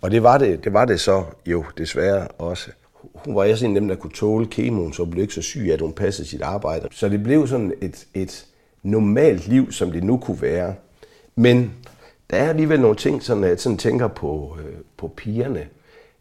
og 0.00 0.10
det 0.10 0.22
var 0.22 0.38
det, 0.38 0.64
det 0.64 0.72
var 0.72 0.84
det 0.84 1.00
så 1.00 1.24
jo 1.46 1.64
desværre 1.78 2.28
også. 2.28 2.70
Hun 3.14 3.34
var 3.34 3.50
også 3.50 3.66
en 3.66 3.76
af 3.76 3.80
dem, 3.80 3.88
der 3.88 3.96
kunne 3.96 4.12
tåle 4.12 4.46
kemoen, 4.46 4.92
så 4.92 5.04
blev 5.04 5.22
ikke 5.22 5.34
så 5.34 5.42
syg, 5.42 5.70
at 5.72 5.80
hun 5.80 5.92
passede 5.92 6.28
sit 6.28 6.42
arbejde. 6.42 6.88
Så 6.90 7.08
det 7.08 7.22
blev 7.22 7.46
sådan 7.46 7.72
et, 7.80 8.06
et 8.14 8.46
normalt 8.82 9.48
liv, 9.48 9.72
som 9.72 9.92
det 9.92 10.04
nu 10.04 10.18
kunne 10.18 10.42
være. 10.42 10.74
Men 11.34 11.72
der 12.30 12.36
er 12.36 12.48
alligevel 12.48 12.80
nogle 12.80 12.96
ting, 12.96 13.22
som 13.22 13.44
jeg 13.44 13.60
sådan 13.60 13.78
tænker 13.78 14.08
på, 14.08 14.56
øh, 14.60 14.76
på 14.96 15.08
pigerne. 15.08 15.68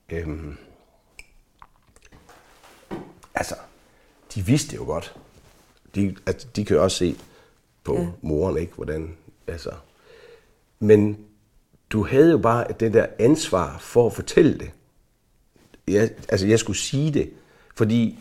Øhm, 0.10 0.58
altså, 3.36 3.56
de 4.36 4.46
vidste 4.46 4.76
jo 4.76 4.84
godt. 4.84 5.16
De, 5.96 6.16
altså, 6.26 6.48
de 6.56 6.66
kan 6.66 6.76
jo 6.76 6.84
også 6.84 6.98
se 6.98 7.16
på 7.84 8.00
ja. 8.00 8.08
moren, 8.22 8.58
ikke, 8.58 8.74
hvordan 8.76 9.16
Altså. 9.48 9.72
Men 10.80 11.26
du 11.90 12.04
havde 12.04 12.32
jo 12.32 12.38
bare 12.38 12.68
det 12.80 12.94
der 12.94 13.08
ansvar 13.20 13.78
for 13.78 14.06
at 14.08 14.14
fortælle 14.14 14.60
det. 14.60 14.72
Jeg, 15.88 16.12
altså, 16.30 16.48
jeg 16.48 16.60
skulle 16.60 16.78
sige 16.78 17.14
det, 17.14 17.34
fordi 17.76 18.20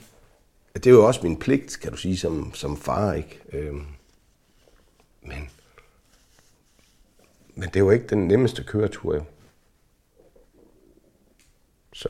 det 0.75 0.87
er 0.87 0.91
jo 0.91 1.07
også 1.07 1.21
min 1.23 1.39
pligt, 1.39 1.79
kan 1.83 1.91
du 1.91 1.97
sige, 1.97 2.17
som, 2.17 2.55
som 2.55 2.77
far, 2.77 3.13
ikke? 3.13 3.41
Øhm, 3.53 3.87
men, 5.23 5.51
men 7.55 7.69
det 7.75 7.85
var 7.85 7.93
ikke 7.93 8.07
den 8.07 8.29
nemmeste 8.29 8.65
køretur, 8.65 9.15
jo. 9.15 9.25
Så. 11.93 12.09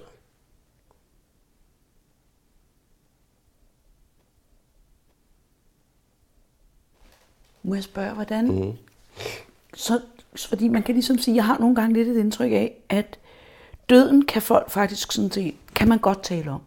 Må 7.63 7.75
jeg 7.75 7.85
spørge, 7.85 8.15
hvordan, 8.15 8.47
mm 8.47 8.79
så, 9.75 10.01
fordi 10.37 10.69
man 10.69 10.83
kan 10.83 10.95
ligesom 10.95 11.19
sige, 11.19 11.35
jeg 11.35 11.45
har 11.45 11.59
nogle 11.59 11.77
gange 11.77 11.95
lidt 11.95 12.09
et 12.09 12.17
indtryk 12.17 12.53
af, 12.53 12.73
at 12.89 13.19
døden 13.89 14.25
kan 14.25 14.43
folk 14.43 14.71
faktisk 14.71 15.13
sådan 15.13 15.31
set, 15.31 15.55
kan 15.75 15.89
man 15.89 15.99
godt 15.99 16.23
tale 16.23 16.51
om. 16.51 16.61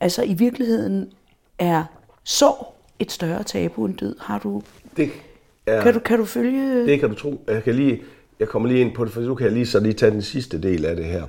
Altså 0.00 0.22
i 0.22 0.32
virkeligheden 0.34 1.12
er 1.58 1.84
sorg 2.24 2.74
et 2.98 3.12
større 3.12 3.42
tabu 3.42 3.84
end 3.84 3.96
død. 3.96 4.16
Har 4.20 4.38
du... 4.38 4.62
Det 4.96 5.10
er, 5.66 5.82
kan, 5.82 5.94
du, 5.94 5.98
kan 5.98 6.18
du 6.18 6.24
følge... 6.24 6.86
Det 6.86 7.00
kan 7.00 7.08
du 7.08 7.14
tro. 7.14 7.44
Jeg, 7.46 7.62
kan 7.62 7.74
lige, 7.74 8.02
jeg 8.40 8.48
kommer 8.48 8.68
lige 8.68 8.80
ind 8.80 8.94
på 8.94 9.04
det, 9.04 9.12
for 9.12 9.20
nu 9.20 9.34
kan 9.34 9.44
jeg 9.44 9.52
lige 9.52 9.66
så 9.66 9.80
lige 9.80 9.92
tage 9.92 10.12
den 10.12 10.22
sidste 10.22 10.62
del 10.62 10.84
af 10.84 10.96
det 10.96 11.04
her. 11.04 11.26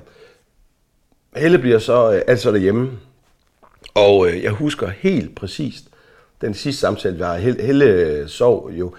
Helle 1.36 1.58
bliver 1.58 1.78
så 1.78 2.12
øh, 2.12 2.22
altså 2.26 2.52
derhjemme, 2.52 2.90
og 3.94 4.28
øh, 4.28 4.42
jeg 4.42 4.52
husker 4.52 4.88
helt 4.88 5.34
præcist 5.34 5.84
den 6.40 6.54
sidste 6.54 6.80
samtale, 6.80 7.16
vi 7.16 7.22
har. 7.22 7.36
Helle, 7.36 7.62
Helle 7.62 8.28
sov 8.28 8.70
jo 8.70 8.94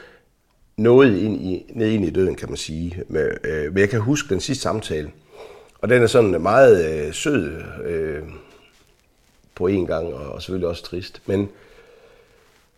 noget 0.77 1.17
ind 1.17 1.41
i, 1.41 1.65
ned 1.73 1.89
ind 1.89 2.05
i 2.05 2.09
døden, 2.09 2.35
kan 2.35 2.49
man 2.49 2.57
sige. 2.57 3.03
Med, 3.07 3.31
øh, 3.43 3.73
men 3.73 3.77
jeg 3.77 3.89
kan 3.89 3.99
huske 3.99 4.29
den 4.29 4.39
sidste 4.39 4.61
samtale, 4.61 5.11
og 5.81 5.89
den 5.89 6.03
er 6.03 6.07
sådan 6.07 6.41
meget 6.41 7.05
øh, 7.07 7.13
sød 7.13 7.61
øh, 7.85 8.23
på 9.55 9.67
en 9.67 9.87
gang, 9.87 10.13
og, 10.13 10.33
og 10.33 10.41
selvfølgelig 10.41 10.67
også 10.69 10.83
trist. 10.83 11.21
Men 11.25 11.49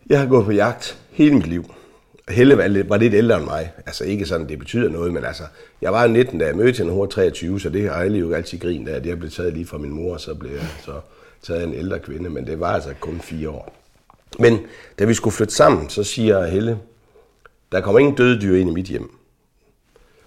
jeg 0.09 0.19
har 0.19 0.27
gået 0.27 0.45
på 0.45 0.51
jagt 0.51 0.97
hele 1.11 1.35
mit 1.35 1.47
liv. 1.47 1.73
Helle 2.29 2.57
var 2.57 2.67
lidt, 2.67 2.89
var 2.89 2.97
lidt 2.97 3.13
ældre 3.13 3.37
end 3.37 3.45
mig. 3.45 3.71
Altså 3.85 4.03
ikke 4.03 4.25
sådan, 4.25 4.49
det 4.49 4.59
betyder 4.59 4.89
noget, 4.89 5.13
men 5.13 5.25
altså, 5.25 5.43
jeg 5.81 5.93
var 5.93 6.07
19, 6.07 6.39
da 6.39 6.45
jeg 6.45 6.55
mødte 6.55 6.77
hende, 6.77 6.91
hun 6.91 7.01
var 7.01 7.07
23, 7.07 7.59
så 7.59 7.69
det 7.69 7.89
har 7.89 8.03
jeg 8.03 8.11
jo 8.11 8.33
altid 8.33 8.59
grint 8.59 8.89
af, 8.89 8.95
at 8.95 9.05
jeg 9.05 9.19
blev 9.19 9.31
taget 9.31 9.53
lige 9.53 9.65
fra 9.65 9.77
min 9.77 9.91
mor, 9.91 10.13
og 10.13 10.19
så 10.19 10.35
blev 10.35 10.51
jeg 10.51 10.67
så 10.85 10.93
taget 11.41 11.59
af 11.59 11.65
en 11.65 11.73
ældre 11.73 11.99
kvinde, 11.99 12.29
men 12.29 12.47
det 12.47 12.59
var 12.59 12.73
altså 12.73 12.93
kun 12.99 13.19
fire 13.19 13.49
år. 13.49 13.75
Men 14.39 14.59
da 14.99 15.05
vi 15.05 15.13
skulle 15.13 15.33
flytte 15.33 15.53
sammen, 15.53 15.89
så 15.89 16.03
siger 16.03 16.45
Helle, 16.45 16.77
der 17.71 17.81
kommer 17.81 18.00
ingen 18.00 18.15
døde 18.15 18.41
dyr 18.41 18.57
ind 18.57 18.69
i 18.69 18.74
mit 18.74 18.86
hjem. 18.86 19.12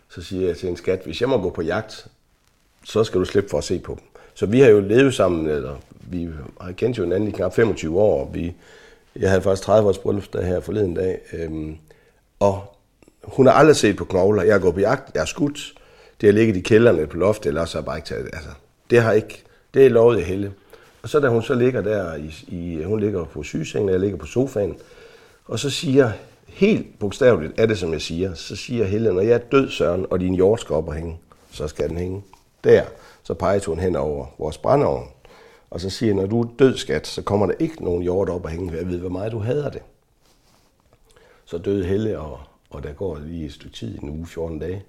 Så 0.08 0.22
siger 0.22 0.46
jeg 0.46 0.56
til 0.56 0.68
en 0.68 0.76
skat, 0.76 1.00
hvis 1.04 1.20
jeg 1.20 1.28
må 1.28 1.40
gå 1.40 1.50
på 1.50 1.62
jagt, 1.62 2.06
så 2.84 3.04
skal 3.04 3.20
du 3.20 3.24
slippe 3.24 3.50
for 3.50 3.58
at 3.58 3.64
se 3.64 3.78
på 3.78 3.92
dem. 4.00 4.20
Så 4.34 4.46
vi 4.46 4.60
har 4.60 4.68
jo 4.68 4.80
levet 4.80 5.14
sammen, 5.14 5.46
eller 5.46 5.76
vi 6.00 6.28
har 6.60 6.72
kendt 6.72 6.98
jo 6.98 7.02
hinanden 7.02 7.28
i 7.28 7.32
knap 7.32 7.54
25 7.54 8.00
år. 8.00 8.26
Og 8.26 8.34
vi, 8.34 8.54
jeg 9.16 9.28
havde 9.28 9.42
faktisk 9.42 9.62
30 9.62 9.88
års 9.88 9.98
bryllupsdag 9.98 10.46
her 10.46 10.60
forleden 10.60 10.94
dag. 10.94 11.18
Øhm, 11.32 11.76
og 12.40 12.76
hun 13.24 13.46
har 13.46 13.52
aldrig 13.52 13.76
set 13.76 13.96
på 13.96 14.04
knogler. 14.04 14.42
Jeg 14.42 14.54
har 14.54 14.58
gået 14.58 14.74
på 14.74 14.80
jagt, 14.80 15.14
jeg 15.14 15.20
har 15.20 15.26
skudt. 15.26 15.72
Det 16.20 16.26
har 16.26 16.32
ligget 16.32 16.56
i 16.56 16.60
kælderne 16.60 17.06
på 17.06 17.16
loftet, 17.16 17.46
eller 17.46 17.64
så 17.64 17.78
har 17.78 17.80
jeg 17.80 17.86
bare 17.86 17.98
ikke 17.98 18.08
taget 18.08 18.24
det. 18.24 18.34
Altså, 18.34 18.50
det 18.90 19.02
har 19.02 19.12
ikke, 19.12 19.42
det 19.74 19.86
er 19.86 19.90
lovet 19.90 20.18
i 20.18 20.22
helle. 20.22 20.52
Og 21.02 21.08
så 21.08 21.20
da 21.20 21.28
hun 21.28 21.42
så 21.42 21.54
ligger 21.54 21.80
der, 21.80 22.14
i, 22.14 22.34
i, 22.48 22.82
hun 22.82 23.00
ligger 23.00 23.24
på 23.24 23.42
sygesengen, 23.42 23.88
og 23.88 23.92
jeg 23.92 24.00
ligger 24.00 24.16
på 24.16 24.26
sofaen, 24.26 24.76
og 25.44 25.58
så 25.58 25.70
siger 25.70 26.10
helt 26.52 26.98
bogstaveligt 26.98 27.60
er 27.60 27.66
det, 27.66 27.78
som 27.78 27.92
jeg 27.92 28.02
siger. 28.02 28.34
Så 28.34 28.56
siger 28.56 28.84
Helle, 28.84 29.12
når 29.12 29.20
jeg 29.20 29.32
er 29.32 29.38
død, 29.38 29.70
Søren, 29.70 30.06
og 30.10 30.20
din 30.20 30.34
jord 30.34 30.58
skal 30.58 30.74
op 30.74 30.88
og 30.88 30.94
hænge, 30.94 31.18
så 31.50 31.68
skal 31.68 31.88
den 31.88 31.96
hænge 31.96 32.22
der. 32.64 32.84
Så 33.22 33.34
peger 33.34 33.60
hun 33.66 33.78
hen 33.78 33.96
over 33.96 34.26
vores 34.38 34.58
brændeovn. 34.58 35.08
Og 35.70 35.80
så 35.80 35.90
siger 35.90 36.14
når 36.14 36.26
du 36.26 36.40
er 36.42 36.48
død, 36.58 36.76
skat, 36.76 37.06
så 37.06 37.22
kommer 37.22 37.46
der 37.46 37.54
ikke 37.58 37.84
nogen 37.84 38.02
jord 38.02 38.28
op 38.28 38.44
og 38.44 38.50
hænge. 38.50 38.76
Jeg 38.76 38.88
ved, 38.88 38.98
hvor 38.98 39.08
meget 39.08 39.32
du 39.32 39.38
hader 39.38 39.70
det. 39.70 39.82
Så 41.44 41.58
døde 41.58 41.84
Helle, 41.84 42.18
og, 42.18 42.40
og 42.70 42.82
der 42.82 42.92
går 42.92 43.18
lige 43.18 43.46
et 43.46 43.52
stykke 43.52 43.76
tid, 43.76 43.98
en 44.02 44.10
uge, 44.10 44.26
14 44.26 44.58
dage. 44.58 44.84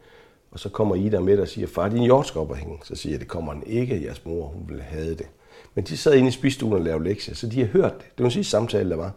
Og 0.52 0.60
så 0.60 0.70
kommer 0.70 0.96
Ida 0.96 1.20
med 1.20 1.40
og 1.40 1.48
siger, 1.48 1.68
far, 1.68 1.90
din 1.90 2.04
jord 2.04 2.26
skal 2.26 2.40
op 2.42 2.50
og 2.50 2.58
hænge. 2.58 2.80
Så 2.84 2.96
siger 2.96 3.14
jeg, 3.14 3.20
det 3.20 3.28
kommer 3.28 3.54
den 3.54 3.64
ikke, 3.66 4.04
jeres 4.04 4.26
mor, 4.26 4.48
hun 4.48 4.66
vil 4.70 4.82
have 4.82 5.16
det. 5.16 5.28
Men 5.74 5.84
de 5.84 5.98
sad 5.98 6.14
inde 6.14 6.28
i 6.28 6.32
spisstuen 6.32 6.74
og 6.74 6.82
lavede 6.82 7.04
lektier, 7.04 7.36
så 7.36 7.48
de 7.48 7.60
har 7.60 7.68
hørt 7.68 7.94
det. 7.94 8.06
Det 8.18 8.20
var 8.20 8.26
en 8.26 8.32
sidste 8.32 8.52
samtale, 8.52 8.90
der 8.90 8.96
var. 8.96 9.14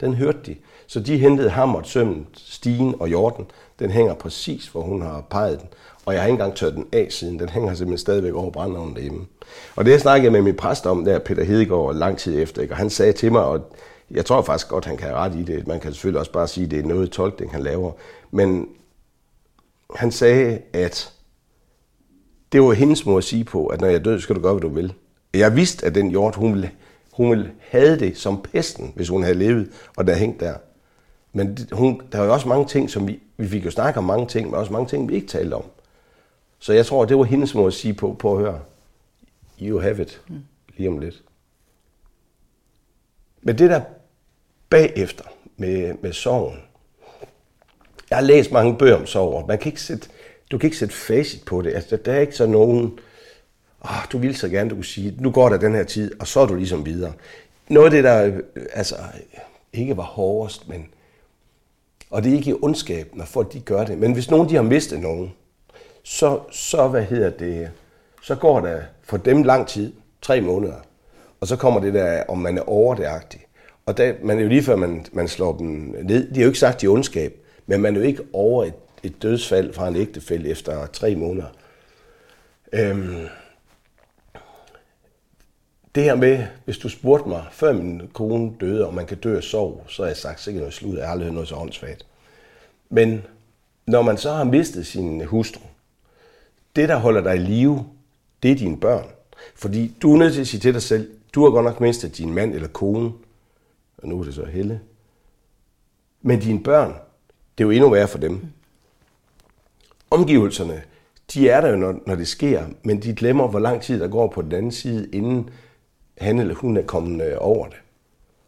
Den 0.00 0.14
hørte 0.14 0.38
de. 0.46 0.56
Så 0.86 1.00
de 1.00 1.18
hentede 1.18 1.50
hammert, 1.50 1.88
sømmen, 1.88 2.26
stigen 2.34 2.94
og 3.00 3.10
jorden. 3.10 3.46
Den 3.78 3.90
hænger 3.90 4.14
præcis, 4.14 4.68
hvor 4.68 4.82
hun 4.82 5.02
har 5.02 5.20
peget 5.30 5.60
den. 5.60 5.68
Og 6.06 6.14
jeg 6.14 6.22
har 6.22 6.26
ikke 6.26 6.34
engang 6.34 6.54
tørt 6.54 6.74
den 6.74 6.86
af 6.92 7.06
siden. 7.10 7.38
Den 7.38 7.48
hænger 7.48 7.74
simpelthen 7.74 7.98
stadigvæk 7.98 8.34
over 8.34 8.50
brændovnen 8.50 8.94
derhjemme. 8.94 9.26
Og 9.76 9.84
det 9.84 9.90
jeg 9.90 10.00
snakkede 10.00 10.30
med 10.30 10.42
min 10.42 10.56
præst 10.56 10.86
om, 10.86 11.04
der 11.04 11.18
Peter 11.18 11.44
Hedegaard, 11.44 11.94
lang 11.94 12.18
tid 12.18 12.42
efter. 12.42 12.62
Ikke? 12.62 12.74
Og 12.74 12.78
han 12.78 12.90
sagde 12.90 13.12
til 13.12 13.32
mig, 13.32 13.44
og 13.44 13.72
jeg 14.10 14.26
tror 14.26 14.42
faktisk 14.42 14.68
godt, 14.68 14.84
han 14.84 14.96
kan 14.96 15.06
have 15.06 15.18
ret 15.18 15.34
i 15.34 15.42
det. 15.42 15.66
Man 15.66 15.80
kan 15.80 15.92
selvfølgelig 15.92 16.20
også 16.20 16.32
bare 16.32 16.48
sige, 16.48 16.64
at 16.64 16.70
det 16.70 16.78
er 16.78 16.84
noget 16.84 17.10
tolkning, 17.10 17.52
han 17.52 17.62
laver. 17.62 17.92
Men 18.30 18.68
han 19.94 20.10
sagde, 20.10 20.58
at 20.72 21.12
det 22.52 22.62
var 22.62 22.72
hendes 22.72 23.06
måde 23.06 23.18
at 23.18 23.24
sige 23.24 23.44
på, 23.44 23.66
at 23.66 23.80
når 23.80 23.88
jeg 23.88 23.96
er 23.96 24.02
død, 24.02 24.20
skal 24.20 24.36
du 24.36 24.40
gøre, 24.40 24.52
hvad 24.52 24.60
du 24.60 24.68
vil. 24.68 24.92
Jeg 25.34 25.56
vidste, 25.56 25.86
at 25.86 25.94
den 25.94 26.10
jord, 26.10 26.36
hun 26.36 26.52
ville 26.52 26.70
hun 27.20 27.30
ville 27.30 27.52
have 27.68 27.98
det 27.98 28.16
som 28.16 28.42
pesten, 28.42 28.92
hvis 28.96 29.08
hun 29.08 29.22
havde 29.22 29.38
levet, 29.38 29.70
og 29.96 30.06
der 30.06 30.14
hængt 30.14 30.40
der. 30.40 30.54
Men 31.32 31.58
hun, 31.72 32.02
der 32.12 32.18
er 32.18 32.24
jo 32.24 32.32
også 32.32 32.48
mange 32.48 32.66
ting, 32.66 32.90
som 32.90 33.08
vi, 33.08 33.20
vi 33.36 33.48
fik 33.48 33.64
jo 33.64 33.70
snakket 33.70 33.98
om 33.98 34.04
mange 34.04 34.26
ting, 34.26 34.46
men 34.46 34.54
også 34.54 34.72
mange 34.72 34.88
ting, 34.88 35.08
vi 35.08 35.14
ikke 35.14 35.26
talte 35.26 35.54
om. 35.54 35.64
Så 36.58 36.72
jeg 36.72 36.86
tror, 36.86 37.04
det 37.04 37.18
var 37.18 37.24
hendes 37.24 37.54
måde 37.54 37.66
at 37.66 37.72
sige 37.72 37.94
på, 37.94 38.16
på 38.18 38.32
at 38.32 38.38
høre. 38.38 38.60
You 39.62 39.80
have 39.80 40.02
it. 40.02 40.20
Mm. 40.28 40.40
Lige 40.76 40.88
om 40.88 40.98
lidt. 40.98 41.22
Men 43.42 43.58
det 43.58 43.70
der 43.70 43.80
bagefter 44.70 45.24
med, 45.56 45.94
med 46.02 46.12
sorgen. 46.12 46.58
Jeg 48.10 48.18
har 48.18 48.24
læst 48.24 48.52
mange 48.52 48.78
bøger 48.78 48.96
om 48.96 49.06
sorg, 49.06 49.48
man 49.48 49.58
kan 49.58 49.68
ikke 49.72 49.82
sætte, 49.82 50.08
du 50.50 50.58
kan 50.58 50.66
ikke 50.66 50.78
sætte 50.78 50.94
facit 50.94 51.44
på 51.44 51.62
det. 51.62 51.74
Altså, 51.74 51.96
der 51.96 52.12
er 52.12 52.20
ikke 52.20 52.36
så 52.36 52.46
nogen 52.46 52.98
oh, 53.80 54.04
du 54.12 54.18
ville 54.18 54.36
så 54.36 54.48
gerne, 54.48 54.70
du 54.70 54.74
kunne 54.74 54.84
sige, 54.84 55.14
nu 55.18 55.30
går 55.30 55.48
der 55.48 55.56
den 55.56 55.74
her 55.74 55.84
tid, 55.84 56.20
og 56.20 56.26
så 56.26 56.40
er 56.40 56.46
du 56.46 56.54
ligesom 56.54 56.86
videre. 56.86 57.12
Noget 57.68 57.86
af 57.86 57.90
det, 57.90 58.04
der 58.04 58.26
øh, 58.26 58.66
altså, 58.72 58.96
ikke 59.72 59.96
var 59.96 60.02
hårdest, 60.02 60.68
men, 60.68 60.88
og 62.10 62.24
det 62.24 62.32
er 62.32 62.36
ikke 62.36 62.56
ondskab, 62.62 63.10
når 63.14 63.24
folk 63.24 63.52
de 63.52 63.60
gør 63.60 63.84
det, 63.84 63.98
men 63.98 64.12
hvis 64.12 64.30
nogen 64.30 64.48
de 64.48 64.54
har 64.54 64.62
mistet 64.62 65.00
nogen, 65.00 65.32
så, 66.02 66.40
så 66.50 66.88
hvad 66.88 67.02
hedder 67.02 67.30
det, 67.30 67.70
så 68.22 68.34
går 68.34 68.60
der 68.60 68.80
for 69.02 69.16
dem 69.16 69.42
lang 69.42 69.66
tid, 69.66 69.92
tre 70.22 70.40
måneder, 70.40 70.76
og 71.40 71.46
så 71.46 71.56
kommer 71.56 71.80
det 71.80 71.94
der, 71.94 72.24
om 72.28 72.38
man 72.38 72.58
er 72.58 72.68
overdeagtig. 72.68 73.40
Og 73.86 73.96
der, 73.96 74.14
man 74.22 74.38
er 74.38 74.42
jo 74.42 74.48
lige 74.48 74.62
før, 74.62 74.76
man, 74.76 75.06
man 75.12 75.28
slår 75.28 75.56
dem 75.56 75.66
ned. 76.02 76.28
De 76.28 76.34
har 76.34 76.42
jo 76.42 76.48
ikke 76.48 76.58
sagt, 76.58 76.80
de 76.80 76.86
er 76.86 76.90
ondskab, 76.90 77.36
men 77.66 77.80
man 77.80 77.96
er 77.96 78.00
jo 78.00 78.06
ikke 78.06 78.22
over 78.32 78.64
et, 78.64 78.74
et 79.02 79.22
dødsfald 79.22 79.72
fra 79.72 79.88
en 79.88 79.96
ægtefælde 79.96 80.48
efter 80.48 80.86
tre 80.86 81.14
måneder. 81.14 81.46
Øhm, 82.72 83.26
det 85.94 86.02
her 86.02 86.14
med, 86.14 86.46
hvis 86.64 86.78
du 86.78 86.88
spurgte 86.88 87.28
mig, 87.28 87.44
før 87.52 87.72
min 87.72 88.10
kone 88.12 88.52
døde, 88.60 88.86
og 88.86 88.94
man 88.94 89.06
kan 89.06 89.16
dø 89.16 89.36
af 89.36 89.42
sorg, 89.42 89.84
så 89.88 90.02
har 90.02 90.06
jeg 90.06 90.16
sagt 90.16 90.40
sikkert 90.40 90.60
noget 90.60 90.74
slut, 90.74 90.98
Jeg 90.98 91.04
har 91.04 91.12
aldrig 91.12 91.26
hørt 91.26 91.34
noget 91.34 91.48
så 91.48 91.54
åndssvagt. 91.54 92.06
Men 92.88 93.22
når 93.86 94.02
man 94.02 94.18
så 94.18 94.32
har 94.32 94.44
mistet 94.44 94.86
sin 94.86 95.24
hustru, 95.24 95.60
det 96.76 96.88
der 96.88 96.96
holder 96.96 97.20
dig 97.20 97.36
i 97.36 97.38
live, 97.38 97.86
det 98.42 98.50
er 98.50 98.56
dine 98.56 98.80
børn. 98.80 99.06
Fordi 99.54 99.94
du 100.02 100.14
er 100.14 100.18
nødt 100.18 100.32
til 100.32 100.40
at 100.40 100.46
sige 100.46 100.60
til 100.60 100.74
dig 100.74 100.82
selv, 100.82 101.10
du 101.34 101.44
har 101.44 101.50
godt 101.50 101.64
nok 101.64 101.80
mistet 101.80 102.18
din 102.18 102.34
mand 102.34 102.54
eller 102.54 102.68
kone, 102.68 103.12
og 103.98 104.08
nu 104.08 104.20
er 104.20 104.24
det 104.24 104.34
så 104.34 104.44
Helle. 104.44 104.80
Men 106.22 106.40
dine 106.40 106.62
børn, 106.62 106.94
det 107.58 107.64
er 107.64 107.68
jo 107.68 107.70
endnu 107.70 107.90
værre 107.90 108.08
for 108.08 108.18
dem. 108.18 108.40
Omgivelserne, 110.10 110.82
de 111.34 111.48
er 111.48 111.60
der 111.60 111.68
jo, 111.68 111.76
når, 111.76 112.00
når 112.06 112.14
det 112.14 112.28
sker, 112.28 112.66
men 112.82 113.02
de 113.02 113.14
glemmer, 113.14 113.48
hvor 113.48 113.58
lang 113.58 113.82
tid 113.82 114.00
der 114.00 114.08
går 114.08 114.28
på 114.28 114.42
den 114.42 114.52
anden 114.52 114.72
side, 114.72 115.08
inden 115.12 115.50
han 116.20 116.38
eller 116.38 116.54
hun 116.54 116.76
er 116.76 116.82
kommet 116.82 117.26
øh, 117.26 117.36
over 117.38 117.66
det. 117.66 117.76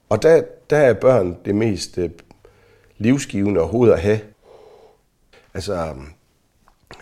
Og 0.08 0.22
der, 0.22 0.42
der 0.70 0.76
er 0.76 0.94
børn 0.94 1.36
det 1.44 1.54
mest 1.54 1.98
øh, 1.98 2.10
livsgivende 2.98 3.60
overhovedet 3.60 3.94
at 3.94 4.00
have. 4.00 4.20
Altså, 5.54 5.90
um, 5.90 6.08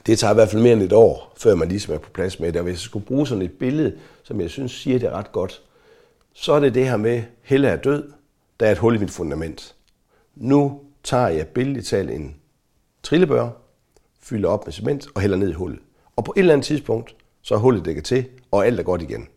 det 0.07 0.19
tager 0.19 0.31
i 0.31 0.35
hvert 0.35 0.49
fald 0.49 0.63
mere 0.63 0.73
end 0.73 0.83
et 0.83 0.93
år, 0.93 1.33
før 1.37 1.55
man 1.55 1.69
ligesom 1.69 1.95
er 1.95 1.99
på 1.99 2.11
plads 2.11 2.41
med 2.41 2.53
det. 2.53 2.57
Og 2.57 2.63
hvis 2.63 2.73
jeg 2.73 2.79
skulle 2.79 3.07
bruge 3.07 3.27
sådan 3.27 3.43
et 3.43 3.53
billede, 3.53 3.99
som 4.23 4.41
jeg 4.41 4.51
synes 4.51 4.73
siger 4.73 4.99
det 4.99 5.11
ret 5.11 5.33
godt, 5.33 5.63
så 6.33 6.53
er 6.53 6.61
det 6.61 6.75
det 6.75 6.89
her 6.89 6.97
med, 6.97 7.23
Helle 7.43 7.69
er 7.69 7.77
død, 7.77 8.13
der 8.61 8.67
er 8.67 8.73
et 8.73 8.79
hul 8.79 8.95
i 8.97 8.99
mit 8.99 9.11
fundament. 9.11 9.75
Nu 10.35 10.81
tager 11.03 11.29
jeg 11.29 11.49
billedligt 11.49 11.87
til 11.87 12.11
en 12.11 12.37
trillebør, 13.03 13.49
fylder 14.21 14.49
op 14.49 14.67
med 14.67 14.73
cement 14.73 15.07
og 15.15 15.21
hælder 15.21 15.37
ned 15.37 15.49
i 15.49 15.53
hullet. 15.53 15.81
Og 16.17 16.25
på 16.25 16.33
et 16.37 16.41
eller 16.41 16.53
andet 16.53 16.67
tidspunkt, 16.67 17.17
så 17.43 17.55
er 17.55 17.59
hullet 17.59 17.85
dækket 17.85 18.05
til, 18.05 18.25
og 18.51 18.67
alt 18.67 18.81
er 18.81 18.85
godt 18.85 19.03
igen. 19.03 19.29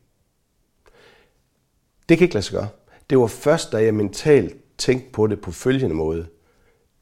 Det 2.09 2.17
kan 2.17 2.25
ikke 2.25 2.35
lade 2.35 2.45
sig 2.45 2.53
gøre. 2.53 2.67
Det 3.09 3.17
var 3.17 3.27
først, 3.27 3.71
da 3.71 3.83
jeg 3.83 3.93
mentalt 3.93 4.55
tænkte 4.77 5.09
på 5.11 5.27
det 5.27 5.41
på 5.41 5.51
følgende 5.51 5.95
måde. 5.95 6.25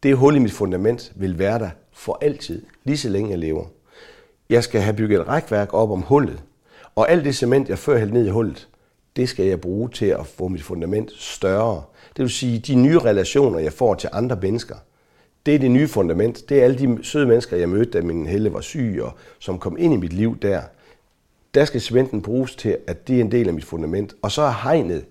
Det 0.03 0.17
hul 0.17 0.35
i 0.35 0.39
mit 0.39 0.51
fundament 0.51 1.11
vil 1.15 1.39
være 1.39 1.59
der 1.59 1.69
for 1.91 2.17
altid, 2.21 2.61
lige 2.83 2.97
så 2.97 3.09
længe 3.09 3.29
jeg 3.29 3.39
lever. 3.39 3.65
Jeg 4.49 4.63
skal 4.63 4.81
have 4.81 4.95
bygget 4.95 5.21
et 5.21 5.27
rækværk 5.27 5.73
op 5.73 5.91
om 5.91 6.01
hullet, 6.01 6.43
og 6.95 7.11
alt 7.11 7.25
det 7.25 7.35
cement, 7.35 7.69
jeg 7.69 7.77
før 7.77 7.97
hældte 7.97 8.13
ned 8.13 8.25
i 8.25 8.29
hullet, 8.29 8.67
det 9.15 9.29
skal 9.29 9.45
jeg 9.45 9.61
bruge 9.61 9.89
til 9.89 10.05
at 10.05 10.27
få 10.27 10.47
mit 10.47 10.63
fundament 10.63 11.11
større. 11.11 11.83
Det 12.17 12.23
vil 12.23 12.29
sige, 12.29 12.59
de 12.59 12.75
nye 12.75 12.99
relationer, 12.99 13.59
jeg 13.59 13.73
får 13.73 13.95
til 13.95 14.09
andre 14.13 14.39
mennesker, 14.41 14.75
det 15.45 15.55
er 15.55 15.59
det 15.59 15.71
nye 15.71 15.87
fundament. 15.87 16.49
Det 16.49 16.59
er 16.59 16.63
alle 16.63 16.77
de 16.77 17.03
søde 17.03 17.27
mennesker, 17.27 17.57
jeg 17.57 17.69
mødte, 17.69 17.91
da 17.91 18.01
min 18.01 18.25
Helle 18.25 18.53
var 18.53 18.61
syg, 18.61 18.99
og 19.01 19.11
som 19.39 19.59
kom 19.59 19.77
ind 19.79 19.93
i 19.93 19.97
mit 19.97 20.13
liv 20.13 20.37
der. 20.41 20.61
Der 21.53 21.65
skal 21.65 21.81
cementen 21.81 22.21
bruges 22.21 22.55
til, 22.55 22.77
at 22.87 23.07
det 23.07 23.15
er 23.17 23.21
en 23.21 23.31
del 23.31 23.47
af 23.47 23.53
mit 23.53 23.65
fundament. 23.65 24.13
Og 24.21 24.31
så 24.31 24.41
er 24.41 24.51
hegnet 24.63 25.05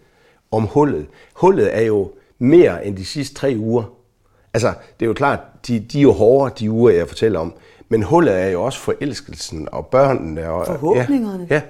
om 0.50 0.62
hullet. 0.62 1.06
Hullet 1.34 1.76
er 1.76 1.80
jo 1.82 2.12
mere 2.38 2.86
end 2.86 2.96
de 2.96 3.04
sidste 3.04 3.34
tre 3.34 3.54
uger. 3.58 3.82
Altså, 4.54 4.74
det 5.00 5.06
er 5.06 5.08
jo 5.08 5.12
klart, 5.14 5.40
de, 5.66 5.80
de 5.80 5.98
er 5.98 6.02
jo 6.02 6.12
hårdere, 6.12 6.52
de 6.58 6.70
uger, 6.70 6.90
jeg 6.90 7.08
fortæller 7.08 7.40
om. 7.40 7.54
Men 7.88 8.02
hullet 8.02 8.38
er 8.38 8.46
jo 8.46 8.62
også 8.62 8.78
forelskelsen 8.78 9.68
og 9.72 9.86
børnene. 9.86 10.50
Og, 10.50 10.66
Forhåbningerne. 10.66 11.46
Ja, 11.50 11.54
ja, 11.54 11.60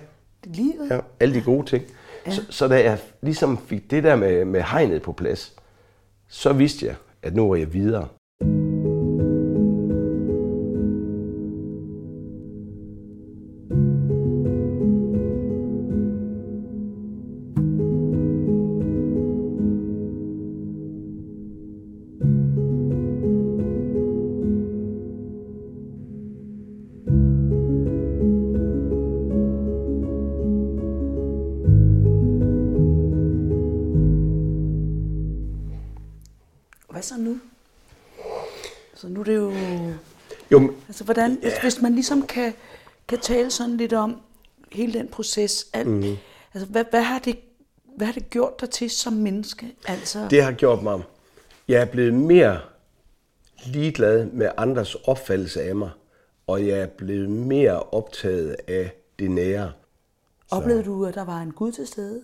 Livet. 0.44 0.90
ja, 0.90 0.98
alle 1.20 1.34
de 1.34 1.42
gode 1.42 1.66
ting. 1.66 1.84
Ja. 2.26 2.30
Så, 2.30 2.42
så 2.50 2.68
da 2.68 2.84
jeg 2.84 2.98
ligesom 3.22 3.58
fik 3.66 3.90
det 3.90 4.04
der 4.04 4.16
med, 4.16 4.44
med 4.44 4.62
hegnet 4.62 5.02
på 5.02 5.12
plads, 5.12 5.54
så 6.28 6.52
vidste 6.52 6.86
jeg, 6.86 6.94
at 7.22 7.34
nu 7.34 7.48
var 7.48 7.56
jeg 7.56 7.72
videre. 7.72 8.08
Hvordan, 41.14 41.38
hvis, 41.42 41.58
hvis 41.62 41.82
man 41.82 41.94
ligesom 41.94 42.26
kan, 42.26 42.52
kan 43.08 43.18
tale 43.18 43.50
sådan 43.50 43.76
lidt 43.76 43.92
om 43.92 44.20
hele 44.72 44.92
den 44.92 45.08
proces, 45.08 45.66
alt, 45.72 45.88
mm. 45.88 46.16
altså, 46.54 46.68
hvad, 46.70 46.84
hvad, 46.90 47.02
har 47.02 47.18
det, 47.18 47.36
hvad 47.96 48.06
har 48.06 48.14
det 48.14 48.30
gjort 48.30 48.60
dig 48.60 48.70
til 48.70 48.90
som 48.90 49.12
menneske? 49.12 49.66
Altså, 49.86 50.26
Det 50.30 50.42
har 50.42 50.52
gjort 50.52 50.82
mig. 50.82 51.00
Jeg 51.68 51.80
er 51.80 51.84
blevet 51.84 52.14
mere 52.14 52.60
ligeglad 53.66 54.26
med 54.26 54.50
andres 54.56 54.94
opfattelse 54.94 55.62
af 55.62 55.76
mig, 55.76 55.90
og 56.46 56.66
jeg 56.66 56.78
er 56.78 56.86
blevet 56.86 57.30
mere 57.30 57.82
optaget 57.82 58.56
af 58.68 58.92
det 59.18 59.30
nære. 59.30 59.72
oplevede 60.50 60.84
du, 60.84 61.06
at 61.06 61.14
der 61.14 61.24
var 61.24 61.40
en 61.40 61.52
Gud 61.52 61.72
til 61.72 61.86
stede? 61.86 62.22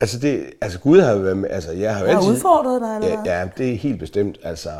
Altså, 0.00 0.18
det, 0.18 0.52
altså 0.60 0.78
Gud 0.78 1.00
har 1.00 1.12
jo 1.12 1.18
været 1.18 1.36
med, 1.36 1.50
altså 1.50 1.72
jeg 1.72 1.96
har 1.96 2.04
jo 2.04 2.10
altid... 2.10 2.30
udfordret 2.30 2.80
dig, 2.80 2.96
eller 2.96 3.22
ja, 3.24 3.38
ja, 3.40 3.48
det 3.58 3.72
er 3.72 3.76
helt 3.76 3.98
bestemt, 3.98 4.38
altså. 4.42 4.70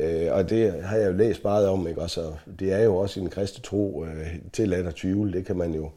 Øh, 0.00 0.32
og 0.32 0.50
det 0.50 0.82
har 0.82 0.96
jeg 0.96 1.06
jo 1.06 1.12
læst 1.12 1.44
meget 1.44 1.68
om, 1.68 1.88
ikke? 1.88 2.00
Også, 2.00 2.32
det 2.58 2.72
er 2.72 2.84
jo 2.84 2.96
også 2.96 3.20
i 3.20 3.22
den 3.22 3.30
kristne 3.30 3.62
tro 3.62 4.04
øh, 4.04 4.26
til 4.52 4.74
at 4.74 4.94
tvivle. 4.94 5.32
Det 5.32 5.46
kan 5.46 5.56
man 5.56 5.74
jo 5.74 5.90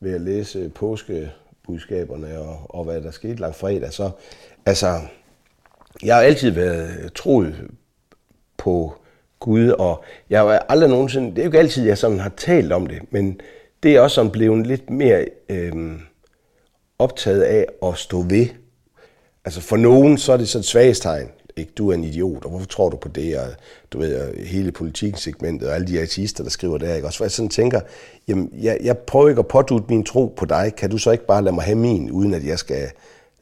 ved 0.00 0.14
at 0.14 0.20
læse 0.20 0.68
påskebudskaberne 0.68 2.38
og, 2.38 2.58
og 2.68 2.84
hvad 2.84 3.00
der 3.00 3.10
skete 3.10 3.36
langt 3.36 3.56
fredag. 3.56 3.92
Så, 3.92 4.10
altså, 4.66 5.00
jeg 6.02 6.14
har 6.14 6.22
altid 6.22 6.50
været 6.50 7.12
troet 7.14 7.54
på 8.56 8.94
Gud, 9.40 9.68
og 9.68 10.04
jeg 10.30 10.40
har 10.40 10.66
aldrig 10.68 10.90
nogensinde, 10.90 11.30
det 11.30 11.38
er 11.38 11.42
jo 11.42 11.48
ikke 11.48 11.58
altid, 11.58 11.86
jeg 11.86 11.98
sådan 11.98 12.20
har 12.20 12.32
talt 12.36 12.72
om 12.72 12.86
det, 12.86 13.12
men 13.12 13.40
det 13.82 13.96
er 13.96 14.00
også 14.00 14.14
sådan 14.14 14.30
blevet 14.30 14.66
lidt 14.66 14.90
mere 14.90 15.26
øh, 15.48 15.72
optaget 16.98 17.42
af 17.42 17.66
at 17.82 17.98
stå 17.98 18.22
ved. 18.22 18.46
Altså 19.44 19.60
for 19.60 19.76
nogen, 19.76 20.18
så 20.18 20.32
er 20.32 20.36
det 20.36 20.48
sådan 20.48 20.60
et 20.60 20.66
svagestegn. 20.66 21.30
Ikke? 21.60 21.72
Du 21.78 21.90
er 21.90 21.94
en 21.94 22.04
idiot, 22.04 22.44
og 22.44 22.50
hvorfor 22.50 22.66
tror 22.66 22.88
du 22.88 22.96
på 22.96 23.08
det? 23.08 23.38
Og 23.38 23.46
du 23.92 23.98
ved, 23.98 24.20
og 24.20 24.44
hele 24.44 24.72
politikkensegmentet 24.72 25.68
og 25.68 25.74
alle 25.74 25.86
de 25.86 26.00
artister, 26.00 26.44
der 26.44 26.50
skriver 26.50 26.78
der. 26.78 26.94
Ikke? 26.94 27.06
Også 27.06 27.16
for 27.16 27.24
jeg 27.24 27.30
sådan 27.30 27.48
tænker, 27.48 27.80
jamen, 28.28 28.50
jeg, 28.60 28.78
jeg 28.82 28.98
prøver 28.98 29.28
ikke 29.28 29.38
at 29.38 29.46
pådute 29.46 29.84
min 29.88 30.04
tro 30.04 30.34
på 30.36 30.44
dig. 30.44 30.72
Kan 30.76 30.90
du 30.90 30.98
så 30.98 31.10
ikke 31.10 31.26
bare 31.26 31.42
lade 31.42 31.54
mig 31.54 31.64
have 31.64 31.78
min, 31.78 32.10
uden 32.10 32.34
at 32.34 32.46
jeg 32.46 32.58
skal 32.58 32.88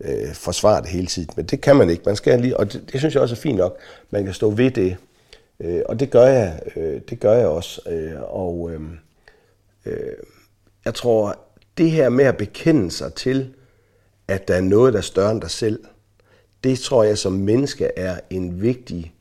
øh, 0.00 0.34
forsvare 0.34 0.82
det 0.82 0.90
hele 0.90 1.06
tiden? 1.06 1.28
Men 1.36 1.44
det 1.44 1.60
kan 1.60 1.76
man 1.76 1.90
ikke. 1.90 2.02
Man 2.06 2.16
skal 2.16 2.40
lige, 2.40 2.56
og 2.56 2.72
det, 2.72 2.82
det 2.92 3.00
synes 3.00 3.14
jeg 3.14 3.22
også 3.22 3.34
er 3.34 3.40
fint 3.40 3.58
nok. 3.58 3.76
Man 4.10 4.24
kan 4.24 4.34
stå 4.34 4.50
ved 4.50 4.70
det. 4.70 4.96
Øh, 5.60 5.82
og 5.86 6.00
det 6.00 6.10
gør 6.10 6.26
jeg, 6.26 6.60
øh, 6.76 7.00
det 7.10 7.20
gør 7.20 7.32
jeg 7.32 7.46
også. 7.46 7.80
Øh, 7.90 8.22
og 8.22 8.70
øh, 8.72 8.80
øh, 9.86 10.16
jeg 10.84 10.94
tror, 10.94 11.38
det 11.78 11.90
her 11.90 12.08
med 12.08 12.24
at 12.24 12.36
bekende 12.36 12.90
sig 12.90 13.14
til, 13.14 13.54
at 14.28 14.48
der 14.48 14.54
er 14.54 14.60
noget, 14.60 14.92
der 14.92 14.98
er 14.98 15.02
større 15.02 15.30
end 15.30 15.40
dig 15.40 15.50
selv, 15.50 15.84
det 16.64 16.78
tror 16.78 17.04
jeg 17.04 17.18
som 17.18 17.32
menneske 17.32 17.84
er 17.96 18.20
en 18.30 18.62
vigtig 18.62 19.14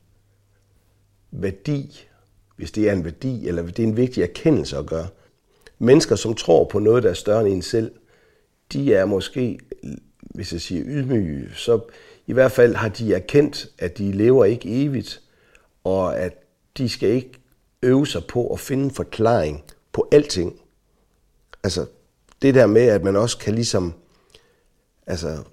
værdi, 1.32 2.08
hvis 2.56 2.72
det 2.72 2.90
er 2.90 2.94
en 2.94 3.04
værdi, 3.06 3.48
eller 3.48 3.62
det 3.62 3.80
er 3.80 3.88
en 3.88 3.98
vigtig 3.98 4.24
erkendelse 4.24 4.78
at 4.78 4.86
gøre. 4.86 5.08
Mennesker, 5.80 6.16
som 6.16 6.34
tror 6.34 6.64
på 6.64 6.80
noget, 6.80 7.04
der 7.04 7.10
er 7.10 7.14
større 7.14 7.46
end 7.46 7.56
en 7.56 7.62
selv, 7.62 7.92
de 8.74 8.94
er 8.94 9.06
måske, 9.06 9.60
hvis 10.20 10.54
jeg 10.54 10.62
siger 10.62 10.84
ydmyge, 10.86 11.50
så 11.56 11.80
i 12.28 12.34
hvert 12.34 12.52
fald 12.52 12.76
har 12.76 12.90
de 12.90 13.14
erkendt, 13.14 13.68
at 13.78 13.98
de 13.98 14.12
lever 14.12 14.46
ikke 14.46 14.86
evigt, 14.86 15.22
og 15.84 16.20
at 16.20 16.44
de 16.78 16.90
skal 16.90 17.10
ikke 17.10 17.32
øve 17.82 18.08
sig 18.08 18.26
på 18.26 18.48
at 18.48 18.60
finde 18.60 18.84
en 18.84 18.92
forklaring 18.92 19.64
på 19.92 20.08
alting. 20.12 20.60
Altså, 21.64 21.86
det 22.42 22.56
der 22.56 22.66
med, 22.66 22.82
at 22.82 23.04
man 23.04 23.16
også 23.16 23.38
kan 23.38 23.56
ligesom, 23.56 23.94
altså, 25.08 25.44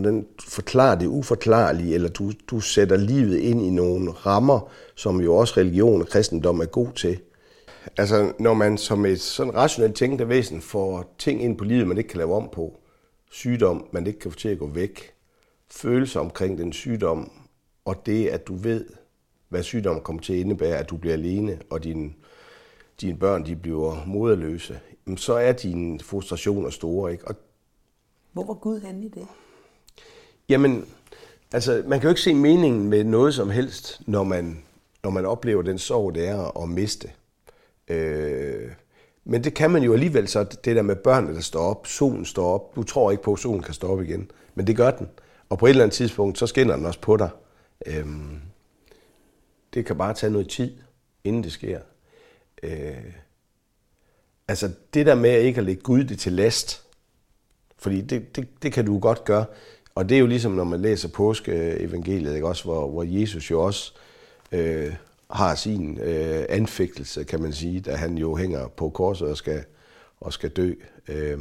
hvordan 0.00 0.26
forklare 0.48 0.98
det 0.98 1.06
uforklarlige, 1.06 1.94
eller 1.94 2.08
du, 2.08 2.32
du 2.50 2.60
sætter 2.60 2.96
livet 2.96 3.38
ind 3.38 3.62
i 3.62 3.70
nogle 3.70 4.10
rammer, 4.10 4.70
som 4.94 5.20
jo 5.20 5.36
også 5.36 5.54
religion 5.56 6.00
og 6.00 6.08
kristendom 6.08 6.60
er 6.60 6.64
god 6.64 6.92
til. 6.92 7.20
Altså, 7.96 8.32
når 8.38 8.54
man 8.54 8.78
som 8.78 9.06
et 9.06 9.20
sådan 9.20 9.54
rationelt 9.54 9.96
tænkende 9.96 10.28
væsen 10.28 10.60
får 10.60 11.14
ting 11.18 11.42
ind 11.42 11.58
på 11.58 11.64
livet, 11.64 11.88
man 11.88 11.98
ikke 11.98 12.08
kan 12.08 12.18
lave 12.18 12.34
om 12.34 12.48
på, 12.52 12.80
sygdom, 13.30 13.86
man 13.92 14.06
ikke 14.06 14.18
kan 14.18 14.30
få 14.30 14.38
til 14.38 14.48
at 14.48 14.58
gå 14.58 14.66
væk, 14.66 15.12
følelser 15.70 16.20
omkring 16.20 16.58
den 16.58 16.72
sygdom, 16.72 17.30
og 17.84 18.06
det, 18.06 18.28
at 18.28 18.48
du 18.48 18.54
ved, 18.54 18.86
hvad 19.48 19.62
sygdommen 19.62 20.02
kommer 20.02 20.22
til 20.22 20.32
at 20.32 20.38
indebære, 20.38 20.76
at 20.76 20.90
du 20.90 20.96
bliver 20.96 21.12
alene, 21.12 21.58
og 21.70 21.84
dine, 21.84 22.10
dine 23.00 23.18
børn 23.18 23.46
de 23.46 23.56
bliver 23.56 24.04
moderløse, 24.06 24.80
så 25.16 25.34
er 25.34 25.52
dine 25.52 26.00
frustrationer 26.00 26.70
store. 26.70 27.12
Ikke? 27.12 27.28
Og 27.28 27.34
Hvor 28.32 28.44
var 28.44 28.54
Gud 28.54 28.80
henne 28.80 29.06
i 29.06 29.08
det? 29.08 29.26
Jamen, 30.50 30.86
altså, 31.52 31.82
man 31.86 32.00
kan 32.00 32.06
jo 32.06 32.10
ikke 32.10 32.20
se 32.20 32.34
meningen 32.34 32.88
med 32.88 33.04
noget 33.04 33.34
som 33.34 33.50
helst, 33.50 34.00
når 34.06 34.24
man, 34.24 34.62
når 35.02 35.10
man 35.10 35.26
oplever 35.26 35.62
den 35.62 35.78
sorg, 35.78 36.14
det 36.14 36.28
er 36.28 36.62
at 36.62 36.68
miste. 36.68 37.10
Øh, 37.88 38.70
Men 39.24 39.44
det 39.44 39.54
kan 39.54 39.70
man 39.70 39.82
jo 39.82 39.92
alligevel 39.92 40.28
så, 40.28 40.44
det 40.44 40.76
der 40.76 40.82
med 40.82 40.96
børnene, 40.96 41.34
der 41.34 41.40
står 41.40 41.60
op, 41.60 41.86
solen 41.86 42.24
står 42.24 42.54
op. 42.54 42.76
Du 42.76 42.82
tror 42.82 43.10
ikke 43.10 43.22
på, 43.22 43.32
at 43.32 43.38
solen 43.38 43.62
kan 43.62 43.74
stå 43.74 43.88
op 43.92 44.02
igen, 44.02 44.30
men 44.54 44.66
det 44.66 44.76
gør 44.76 44.90
den. 44.90 45.08
Og 45.48 45.58
på 45.58 45.66
et 45.66 45.70
eller 45.70 45.84
andet 45.84 45.94
tidspunkt, 45.94 46.38
så 46.38 46.46
skinner 46.46 46.76
den 46.76 46.86
også 46.86 47.00
på 47.00 47.16
dig. 47.16 47.30
Øhm, 47.86 48.40
det 49.74 49.86
kan 49.86 49.98
bare 49.98 50.14
tage 50.14 50.32
noget 50.32 50.48
tid, 50.48 50.76
inden 51.24 51.42
det 51.42 51.52
sker. 51.52 51.80
Øh, 52.62 53.12
altså 54.48 54.70
det 54.94 55.06
der 55.06 55.14
med 55.14 55.40
ikke 55.40 55.58
at 55.58 55.64
lægge 55.64 55.82
Gud 55.82 56.04
det 56.04 56.18
til 56.18 56.32
last, 56.32 56.82
fordi 57.78 58.00
det, 58.00 58.36
det, 58.36 58.48
det 58.62 58.72
kan 58.72 58.86
du 58.86 58.98
godt 58.98 59.24
gøre. 59.24 59.44
Og 60.00 60.08
det 60.08 60.14
er 60.14 60.18
jo 60.18 60.26
ligesom, 60.26 60.52
når 60.52 60.64
man 60.64 60.80
læser 60.80 61.08
påskeevangeliet, 61.08 62.34
ikke? 62.34 62.46
Også, 62.46 62.64
hvor, 62.64 62.90
hvor 62.90 63.02
Jesus 63.02 63.50
jo 63.50 63.62
også 63.62 63.92
øh, 64.52 64.94
har 65.30 65.54
sin 65.54 65.98
øh, 65.98 66.44
anfægtelse, 66.48 67.24
kan 67.24 67.42
man 67.42 67.52
sige, 67.52 67.80
da 67.80 67.94
han 67.94 68.18
jo 68.18 68.36
hænger 68.36 68.68
på 68.68 68.88
korset 68.88 69.28
og 69.28 69.36
skal, 69.36 69.64
og 70.20 70.32
skal 70.32 70.50
dø. 70.50 70.74
Øh, 71.08 71.38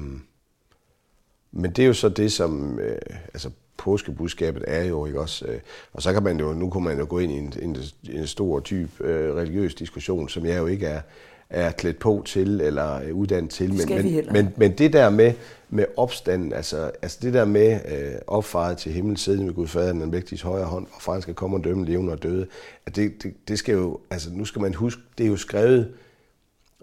men 1.52 1.72
det 1.72 1.80
er 1.80 1.88
jo 1.88 1.93
så 1.93 2.10
det, 2.10 2.32
som 2.32 2.80
øh, 2.80 2.98
altså 3.34 3.50
påskebudskabet 3.78 4.63
er 4.67 4.84
jo, 4.84 5.06
ikke 5.06 5.22
også? 5.22 5.45
Øh, 5.45 5.60
og 5.93 6.02
så 6.02 6.13
kan 6.13 6.24
man 6.24 6.39
jo, 6.39 6.54
nu 6.54 6.69
kunne 6.69 6.84
man 6.84 7.00
jo 7.00 7.06
gå 7.10 7.19
ind 7.19 7.32
i 7.32 7.38
en, 7.38 7.54
en, 7.62 7.78
en 8.10 8.28
stor 8.28 8.60
dyb 8.60 9.02
øh, 9.02 9.36
religiøs 9.36 9.76
diskussion, 9.76 10.30
som 10.30 10.45
jeg 10.45 10.58
jo 10.58 10.67
ikke 10.67 10.86
er, 10.86 11.02
er 11.49 11.71
klædt 11.71 11.99
på 11.99 12.23
til 12.25 12.62
eller 12.62 13.12
uddannet 13.12 13.51
til. 13.51 13.73
Men, 13.73 13.88
men, 13.88 14.25
men, 14.31 14.53
men 14.57 14.71
det 14.77 14.93
der 14.93 15.09
med, 15.09 15.33
med 15.69 15.85
opstanden, 15.97 16.53
altså, 16.53 16.91
altså 17.01 17.17
det 17.21 17.33
der 17.33 17.45
med 17.45 17.79
øh, 17.91 18.15
opfaret 18.27 18.77
til 18.77 18.91
himmel, 18.91 19.17
siddende 19.17 19.45
med 19.45 19.53
Gud 19.53 19.67
Fader, 19.67 19.93
den 19.93 20.12
mægtiges 20.12 20.41
højre 20.41 20.65
hånd, 20.65 20.88
og 20.91 21.01
fra 21.01 21.21
skal 21.21 21.33
komme 21.33 21.57
og 21.57 21.63
dømme 21.63 21.85
levende 21.85 22.13
og 22.13 22.23
døde, 22.23 22.47
at 22.85 22.95
det, 22.95 23.23
det, 23.23 23.33
det 23.47 23.59
skal 23.59 23.73
jo, 23.73 23.99
altså 24.09 24.29
nu 24.33 24.45
skal 24.45 24.62
man 24.62 24.73
huske, 24.73 25.01
det 25.17 25.23
er 25.23 25.27
jo 25.27 25.38
skrevet 25.38 25.93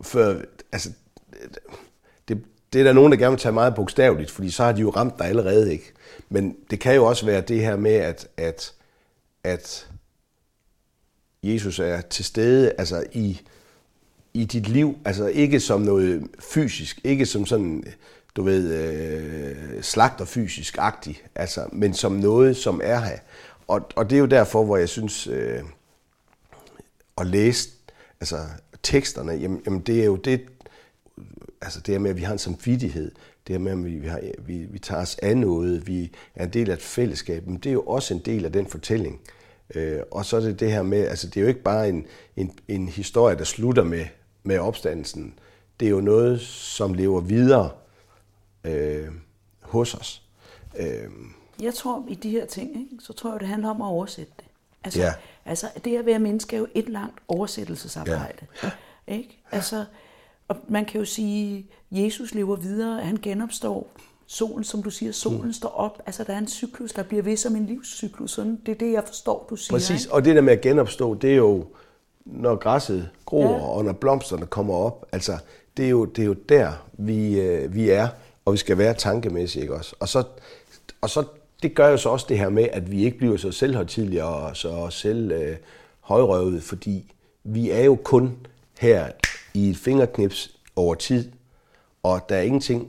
før, 0.02 0.40
altså 0.72 0.90
det, 2.29 2.42
det 2.72 2.81
er 2.81 2.85
der 2.85 2.92
nogen, 2.92 3.12
der 3.12 3.18
gerne 3.18 3.31
vil 3.31 3.40
tage 3.40 3.52
meget 3.52 3.74
bogstaveligt, 3.74 4.31
fordi 4.31 4.50
så 4.50 4.64
har 4.64 4.72
de 4.72 4.81
jo 4.81 4.90
ramt 4.90 5.18
dig 5.18 5.26
allerede, 5.26 5.72
ikke? 5.72 5.92
Men 6.29 6.57
det 6.70 6.81
kan 6.81 6.94
jo 6.94 7.05
også 7.05 7.26
være 7.26 7.40
det 7.40 7.61
her 7.61 7.76
med, 7.76 7.94
at, 7.94 8.29
at, 8.37 8.72
at 9.44 9.88
Jesus 11.42 11.79
er 11.79 12.00
til 12.00 12.24
stede 12.24 12.72
altså 12.79 13.05
i, 13.12 13.40
i 14.37 14.44
dit 14.44 14.68
liv, 14.68 14.99
altså 15.05 15.27
ikke 15.27 15.61
som 15.61 15.81
noget 15.81 16.27
fysisk, 16.38 17.01
ikke 17.05 17.27
som 17.27 17.46
sådan, 17.46 17.85
du 18.37 18.42
ved, 18.42 18.75
øh, 18.75 19.83
slagter 19.83 20.25
fysisk 20.25 20.77
agtigt, 20.79 21.25
altså, 21.35 21.68
men 21.72 21.94
som 21.94 22.12
noget, 22.12 22.57
som 22.57 22.81
er 22.85 23.01
her. 23.01 23.18
Og, 23.68 23.81
og 23.96 24.11
det 24.11 24.16
er 24.16 24.20
jo 24.20 24.27
derfor, 24.27 24.64
hvor 24.64 24.77
jeg 24.77 24.88
synes, 24.88 25.27
øh, 25.27 25.62
at 27.18 27.27
læse 27.27 27.68
altså, 28.20 28.38
teksterne, 28.83 29.33
jamen, 29.33 29.62
jamen 29.66 29.81
det 29.81 30.01
er 30.01 30.05
jo 30.05 30.16
det, 30.16 30.40
altså 31.62 31.81
det 31.81 31.94
her 31.94 31.99
med, 31.99 32.11
at 32.11 32.16
vi 32.16 32.22
har 32.22 32.33
en 32.33 32.38
samvittighed, 32.38 33.12
det 33.46 33.55
her 33.55 33.59
med, 33.59 33.72
at 33.72 33.85
vi, 33.85 33.90
vi, 33.90 34.09
har, 34.09 34.20
vi, 34.38 34.59
vi 34.59 34.79
tager 34.79 35.03
os 35.03 35.16
af 35.22 35.37
noget, 35.37 35.87
vi 35.87 36.12
er 36.35 36.44
en 36.44 36.53
del 36.53 36.70
af 36.70 36.75
et 36.75 36.83
fællesskab, 36.83 37.46
men 37.46 37.57
det 37.57 37.66
er 37.66 37.75
jo 37.75 37.83
også 37.83 38.14
en 38.14 38.20
del 38.20 38.44
af 38.44 38.53
den 38.53 38.66
fortælling. 38.66 39.20
Øh, 39.75 40.01
og 40.11 40.25
så 40.25 40.37
er 40.37 40.40
det 40.40 40.61
det 40.61 40.72
her 40.72 40.83
med, 40.83 41.07
altså 41.07 41.27
det 41.27 41.37
er 41.37 41.40
jo 41.40 41.49
ikke 41.49 41.62
bare 41.62 41.88
en, 41.88 42.07
en, 42.37 42.59
en 42.68 42.88
historie, 42.88 43.37
der 43.37 43.44
slutter 43.44 43.85
med, 43.85 44.05
med 44.47 44.59
opstandelsen. 44.59 45.39
Det 45.81 45.87
er 45.87 45.91
jo 45.91 46.01
noget, 46.01 46.41
som 46.41 46.95
lever 46.95 47.21
videre 47.21 47.71
øh, 48.65 49.09
hos 49.63 49.95
os. 49.95 50.23
Øh, 50.79 51.11
jeg 51.63 51.75
tror, 51.75 52.05
i 52.09 52.15
de 52.15 52.31
her 52.31 52.47
ting, 52.47 52.77
ikke, 52.77 52.97
så 53.01 53.13
tror 53.13 53.31
jeg, 53.31 53.41
det 53.41 53.49
handler 53.49 53.71
om 53.71 53.83
at 53.83 53.87
oversætte 53.87 54.33
det. 54.37 54.47
Altså, 54.85 55.01
ja. 55.01 55.13
altså 55.45 55.67
det 55.85 55.97
at 55.97 56.07
være 56.07 56.19
menneske 56.19 56.57
er 56.57 56.61
jo 56.61 56.67
et 56.75 56.89
langt 56.89 57.19
oversættelsesarbejde. 57.29 58.47
Ja. 58.63 58.71
Ikke? 59.07 59.43
Altså, 59.51 59.85
og 60.49 60.57
man 60.69 60.85
kan 60.85 61.01
jo 61.01 61.05
sige, 61.05 61.67
Jesus 61.91 62.35
lever 62.35 62.57
videre, 62.57 63.01
han 63.01 63.17
genopstår. 63.23 63.91
Solen, 64.27 64.65
som 64.65 64.83
du 64.83 64.91
siger, 64.91 65.13
solen 65.13 65.47
mm. 65.47 65.53
står 65.53 65.69
op. 65.69 66.03
Altså, 66.07 66.25
der 66.25 66.35
er 66.35 66.39
en 66.39 66.49
cyklus, 66.49 66.93
der 66.93 67.03
bliver 67.03 67.23
ved 67.23 67.37
som 67.37 67.57
en 67.57 67.67
livscyklus. 67.67 68.31
Sådan, 68.31 68.61
det 68.67 68.73
er 68.73 68.79
det, 68.79 68.93
jeg 68.93 69.05
forstår, 69.07 69.47
du 69.51 69.57
siger. 69.57 69.75
Præcis, 69.75 70.05
ikke? 70.05 70.15
og 70.15 70.25
det 70.25 70.37
der 70.37 70.43
med 70.43 70.53
at 70.53 70.61
genopstå, 70.61 71.15
det 71.15 71.33
er 71.33 71.37
jo, 71.37 71.67
når 72.27 72.57
græsset 72.57 73.09
gror, 73.27 73.53
ja. 73.53 73.61
og 73.61 73.85
når 73.85 73.93
blomsterne 73.93 74.47
kommer 74.47 74.75
op. 74.75 75.07
Altså, 75.12 75.39
det 75.77 75.85
er 75.85 75.89
jo, 75.91 76.05
det 76.05 76.23
er 76.23 76.27
jo 76.27 76.37
der, 76.49 76.73
vi, 76.93 77.41
øh, 77.41 77.75
vi 77.75 77.91
er, 77.91 78.09
og 78.45 78.53
vi 78.53 78.59
skal 78.59 78.79
være 78.79 78.95
tankemæssige, 78.95 79.62
ikke 79.62 79.75
også? 79.75 79.97
Og 80.01 80.09
så, 80.09 80.25
og 81.01 81.11
så, 81.11 81.25
det 81.62 81.75
gør 81.75 81.89
jo 81.89 81.97
så 81.97 82.09
også 82.09 82.27
det 82.29 82.39
her 82.39 82.49
med, 82.49 82.69
at 82.73 82.91
vi 82.91 83.05
ikke 83.05 83.19
bliver 83.19 83.37
så 83.37 83.53
selvhøjtidlige 83.53 84.25
og 84.25 84.57
så 84.57 84.91
selv 84.91 85.33
øh, 85.33 85.57
højrøvede, 86.01 86.61
fordi 86.61 87.15
vi 87.45 87.71
er 87.71 87.85
jo 87.85 87.99
kun 88.05 88.37
her 88.79 89.09
i 89.55 89.71
et 89.71 89.77
fingerknips 89.77 90.57
over 90.77 90.95
tid, 90.95 91.33
og 92.03 92.21
der 92.29 92.37
er 92.37 92.43
ingenting, 92.43 92.89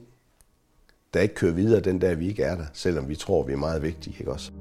der 1.13 1.19
ikke 1.19 1.35
kører 1.35 1.53
videre 1.53 1.79
den 1.79 1.99
dag, 1.99 2.19
vi 2.19 2.27
ikke 2.27 2.43
er 2.43 2.55
der, 2.55 2.65
selvom 2.73 3.09
vi 3.09 3.15
tror, 3.15 3.43
vi 3.43 3.53
er 3.53 3.57
meget 3.57 3.83
vigtige, 3.83 4.15
ikke 4.19 4.31
også? 4.31 4.51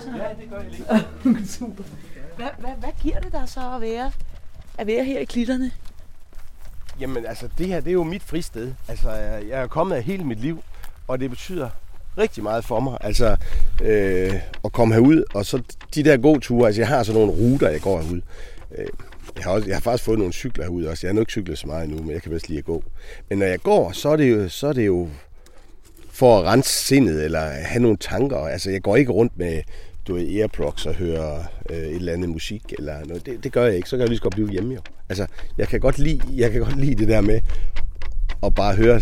Flag 0.00 0.12
ned, 0.12 0.20
eller 0.20 0.28
hvad 0.28 0.30
så? 0.30 0.34
Ja, 0.38 0.42
det 0.42 0.50
gør 0.50 0.60
jeg 0.60 1.34
lige. 1.34 1.46
Super. 1.58 1.84
Hvad, 2.36 2.46
hvad, 2.58 2.70
hvad 2.80 2.90
giver 3.02 3.20
det 3.20 3.32
dig 3.32 3.48
så 3.48 3.74
at 3.74 3.80
være, 3.80 4.12
at 4.78 4.86
være 4.86 5.04
her 5.04 5.18
i 5.18 5.24
klitterne? 5.24 5.70
Jamen 7.00 7.26
altså, 7.26 7.48
det 7.58 7.66
her 7.66 7.80
det 7.80 7.88
er 7.88 7.92
jo 7.92 8.02
mit 8.02 8.22
fristed. 8.22 8.72
Altså, 8.88 9.10
jeg 9.10 9.62
er 9.62 9.66
kommet 9.66 9.96
af 9.96 10.02
hele 10.02 10.24
mit 10.24 10.40
liv, 10.40 10.62
og 11.08 11.20
det 11.20 11.30
betyder 11.30 11.68
rigtig 12.18 12.42
meget 12.42 12.64
for 12.64 12.80
mig. 12.80 12.98
Altså, 13.00 13.36
øh, 13.82 14.34
at 14.64 14.72
komme 14.72 14.94
herud, 14.94 15.24
og 15.34 15.46
så 15.46 15.62
de 15.94 16.02
der 16.04 16.16
gode 16.16 16.40
ture. 16.40 16.66
Altså, 16.66 16.80
jeg 16.80 16.88
har 16.88 17.02
sådan 17.02 17.20
nogle 17.20 17.38
ruter, 17.40 17.68
jeg 17.68 17.80
går 17.80 18.02
herud. 18.02 18.20
Øh, 18.78 18.86
jeg 19.36 19.44
har, 19.44 19.50
også, 19.50 19.66
jeg 19.66 19.76
har 19.76 19.80
faktisk 19.80 20.04
fået 20.04 20.18
nogle 20.18 20.32
cykler 20.32 20.64
herude 20.64 20.88
også. 20.88 21.06
Jeg 21.06 21.08
har 21.08 21.14
nok 21.14 21.22
ikke 21.22 21.32
cyklet 21.32 21.58
så 21.58 21.66
meget 21.66 21.84
endnu, 21.84 22.02
men 22.02 22.10
jeg 22.10 22.22
kan 22.22 22.30
bedst 22.30 22.48
lide 22.48 22.58
at 22.58 22.64
gå. 22.64 22.84
Men 23.28 23.38
når 23.38 23.46
jeg 23.46 23.60
går, 23.60 23.92
så 23.92 24.08
er 24.08 24.16
det 24.16 24.30
jo, 24.30 24.48
så 24.48 24.66
er 24.66 24.72
det 24.72 24.86
jo 24.86 25.08
for 26.12 26.38
at 26.38 26.44
rense 26.44 26.70
sindet, 26.70 27.24
eller 27.24 27.40
have 27.40 27.82
nogle 27.82 27.96
tanker. 27.96 28.36
Altså, 28.36 28.70
jeg 28.70 28.82
går 28.82 28.96
ikke 28.96 29.12
rundt 29.12 29.38
med 29.38 29.62
du 30.08 30.16
er 30.16 30.40
earplugs 30.40 30.86
og 30.86 30.94
hører 30.94 31.44
øh, 31.70 31.76
et 31.76 31.96
eller 31.96 32.12
andet 32.12 32.28
musik 32.28 32.62
eller 32.78 33.04
noget. 33.04 33.26
Det, 33.26 33.44
det 33.44 33.52
gør 33.52 33.66
jeg 33.66 33.76
ikke. 33.76 33.88
Så 33.88 33.96
kan 33.96 34.00
jeg 34.00 34.08
lige 34.08 34.18
så 34.18 34.22
godt 34.22 34.34
blive 34.34 34.50
hjemme 34.50 34.74
jo. 34.74 34.80
Altså, 35.08 35.26
jeg 35.58 35.68
kan 35.68 35.80
godt 35.80 35.98
lide, 35.98 36.20
jeg 36.36 36.50
kan 36.50 36.60
godt 36.60 36.80
lide 36.80 36.94
det 36.94 37.08
der 37.08 37.20
med 37.20 37.40
at 38.42 38.54
bare 38.54 38.76
høre 38.76 39.00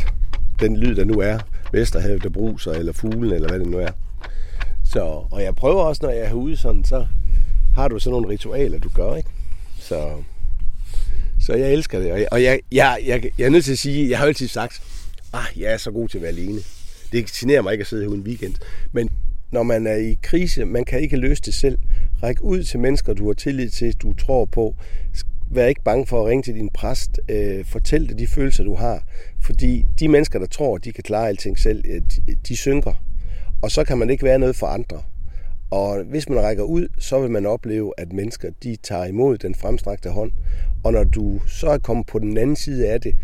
den 0.61 0.77
lyd, 0.77 0.97
der 0.97 1.05
nu 1.05 1.15
er. 1.15 1.39
Vesterhavet, 1.73 2.23
der 2.23 2.29
bruser, 2.29 2.73
eller 2.73 2.93
fuglen, 2.93 3.33
eller 3.33 3.49
hvad 3.49 3.59
det 3.59 3.67
nu 3.67 3.79
er. 3.79 3.91
Så, 4.85 5.01
og 5.31 5.43
jeg 5.43 5.55
prøver 5.55 5.83
også, 5.83 6.01
når 6.03 6.11
jeg 6.11 6.27
er 6.27 6.33
ude 6.33 6.57
sådan, 6.57 6.85
så 6.85 7.07
har 7.75 7.89
du 7.89 7.99
sådan 7.99 8.13
nogle 8.13 8.29
ritualer, 8.29 8.79
du 8.79 8.89
gør, 8.89 9.17
ikke? 9.17 9.29
Så, 9.79 10.11
så 11.41 11.55
jeg 11.55 11.73
elsker 11.73 11.99
det. 11.99 12.13
Og 12.13 12.21
jeg, 12.21 12.29
og 12.33 12.43
jeg, 12.43 12.61
jeg, 12.73 12.99
jeg, 13.07 13.31
jeg 13.39 13.45
er 13.47 13.51
nødt 13.51 13.65
til 13.65 13.73
at 13.73 13.79
sige, 13.79 14.11
jeg 14.11 14.19
har 14.19 14.27
altid 14.27 14.49
sagt, 14.49 14.83
ah, 15.33 15.61
jeg 15.61 15.73
er 15.73 15.77
så 15.77 15.91
god 15.91 16.09
til 16.09 16.19
at 16.19 16.23
være 16.23 16.31
alene. 16.31 16.61
Det 17.13 17.27
generer 17.27 17.63
mig 17.63 17.73
ikke 17.73 17.83
at 17.83 17.87
sidde 17.87 18.05
her 18.05 18.15
en 18.15 18.23
weekend. 18.23 18.55
Men 18.93 19.09
når 19.53 19.63
man 19.63 19.87
er 19.87 19.97
i 19.97 20.19
krise, 20.23 20.65
man 20.65 20.85
kan 20.85 21.01
ikke 21.01 21.17
løse 21.17 21.43
det 21.43 21.55
selv. 21.55 21.79
Ræk 22.23 22.37
ud 22.41 22.63
til 22.63 22.81
mennesker, 22.81 23.15
du 23.15 23.27
har 23.27 23.35
tillid 23.35 23.71
til, 23.71 23.95
du 23.95 24.13
tror 24.13 24.45
på. 24.45 24.75
Vær 25.51 25.67
ikke 25.67 25.83
bange 25.85 26.07
for 26.07 26.21
at 26.21 26.27
ringe 26.27 26.43
til 26.43 26.55
din 26.55 26.71
præst. 26.75 27.21
Øh, 27.29 27.65
fortæl 27.65 28.09
dig 28.09 28.19
de 28.19 28.27
følelser, 28.27 28.65
du 28.65 28.75
har. 28.75 29.03
Fordi 29.41 29.85
de 29.99 30.09
mennesker, 30.09 30.39
der 30.39 30.47
tror, 30.47 30.79
de 30.79 30.93
kan 30.93 31.03
klare 31.03 31.29
alting 31.29 31.59
selv, 31.59 31.85
øh, 31.89 32.01
de, 32.01 32.37
de 32.49 32.57
synker. 32.57 32.93
Og 33.63 33.71
så 33.71 33.85
kan 33.85 33.99
man 33.99 34.11
ikke 34.11 34.25
være 34.25 34.39
noget 34.39 34.57
for 34.57 34.67
andre. 34.67 35.03
Og 35.71 36.05
hvis 36.05 36.29
man 36.29 36.43
rækker 36.43 36.63
ud, 36.63 36.89
så 36.99 37.21
vil 37.21 37.31
man 37.31 37.47
opleve, 37.47 37.93
at 37.99 38.13
mennesker 38.13 38.51
de 38.63 38.77
tager 38.77 39.05
imod 39.05 39.39
den 39.39 39.55
fremstrakte 39.55 40.11
hånd. 40.11 40.33
Og 40.85 40.93
når 40.93 41.05
du 41.05 41.41
så 41.47 41.67
er 41.71 41.79
kommet 41.79 42.07
på 42.07 42.19
den 42.19 42.39
anden 42.39 42.57
side 42.57 42.89
af 42.89 43.01
det, 43.01 43.15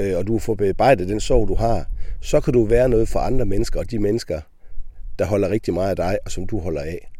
øh, 0.00 0.18
og 0.18 0.26
du 0.26 0.38
får 0.38 0.54
bearbejdet 0.54 1.08
den 1.08 1.20
sorg, 1.20 1.48
du 1.48 1.54
har, 1.54 1.86
så 2.20 2.40
kan 2.40 2.52
du 2.52 2.64
være 2.64 2.88
noget 2.88 3.08
for 3.08 3.20
andre 3.20 3.46
mennesker, 3.46 3.80
og 3.80 3.90
de 3.90 3.98
mennesker, 3.98 4.40
der 5.18 5.24
holder 5.24 5.50
rigtig 5.50 5.74
meget 5.74 5.90
af 5.90 5.96
dig, 5.96 6.18
og 6.24 6.30
som 6.30 6.46
du 6.46 6.58
holder 6.58 6.80
af. 6.80 7.10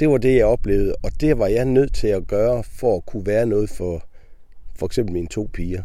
Det 0.00 0.08
var 0.08 0.18
det, 0.18 0.36
jeg 0.36 0.46
oplevede, 0.46 0.94
og 1.02 1.10
det 1.20 1.38
var 1.38 1.46
jeg 1.46 1.64
nødt 1.64 1.94
til 1.94 2.08
at 2.08 2.26
gøre, 2.26 2.62
for 2.62 2.96
at 2.96 3.06
kunne 3.06 3.26
være 3.26 3.46
noget 3.46 3.70
for 3.70 4.04
for 4.76 4.86
eksempel 4.86 5.12
mine 5.12 5.28
to 5.28 5.50
piger. 5.52 5.82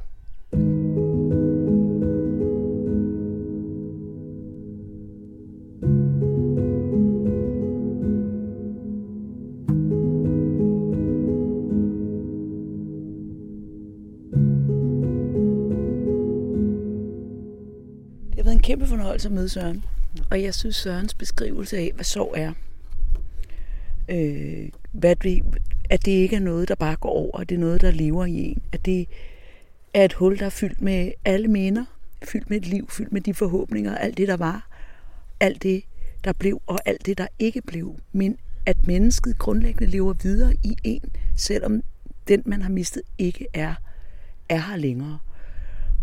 Fornøjelse 19.14 19.28
at 19.28 19.34
møde 19.34 19.50
Søren. 19.50 19.84
Og 20.32 20.42
jeg 20.42 20.54
synes, 20.54 20.76
Sørens 20.76 21.14
beskrivelse 21.14 21.78
af, 21.78 21.92
hvad 21.96 22.06
sorg 22.06 22.34
er, 22.38 22.54
øh, 24.10 24.70
hvad 24.92 25.16
det, 25.16 25.44
at 25.90 26.06
det 26.06 26.12
ikke 26.12 26.36
er 26.36 26.40
noget, 26.40 26.68
der 26.68 26.76
bare 26.76 26.96
går 26.96 27.10
over, 27.10 27.40
at 27.40 27.50
det 27.50 27.56
er 27.56 27.60
noget, 27.60 27.82
der 27.82 27.92
lever 27.92 28.26
i 28.26 28.34
en. 28.34 28.62
At 28.72 28.86
det 28.86 29.08
er 29.94 30.06
et 30.06 30.14
hul, 30.14 30.40
der 30.40 30.46
er 30.46 30.50
fyldt 30.50 30.82
med 30.82 31.12
alle 31.26 31.48
minder, 31.48 31.86
fyldt 32.24 32.50
med 32.50 32.58
et 32.58 32.68
liv, 32.68 32.90
fyldt 32.90 33.12
med 33.12 33.22
de 33.22 33.34
forhåbninger, 33.34 33.98
alt 33.98 34.18
det, 34.18 34.28
der 34.28 34.38
var, 34.38 34.68
alt 35.40 35.64
det, 35.64 35.84
der 36.24 36.34
blev, 36.34 36.62
og 36.68 36.80
alt 36.86 37.06
det, 37.06 37.18
der 37.18 37.28
ikke 37.40 37.62
blev. 37.62 38.00
Men 38.12 38.38
at 38.66 38.88
mennesket 38.88 39.38
grundlæggende 39.38 39.92
lever 39.92 40.14
videre 40.14 40.54
i 40.64 40.76
en, 40.84 41.04
selvom 41.36 41.82
den, 42.28 42.44
man 42.46 42.62
har 42.62 42.70
mistet, 42.70 43.02
ikke 43.18 43.48
er, 43.54 43.76
er 44.50 44.60
her 44.60 44.76
længere. 44.76 45.20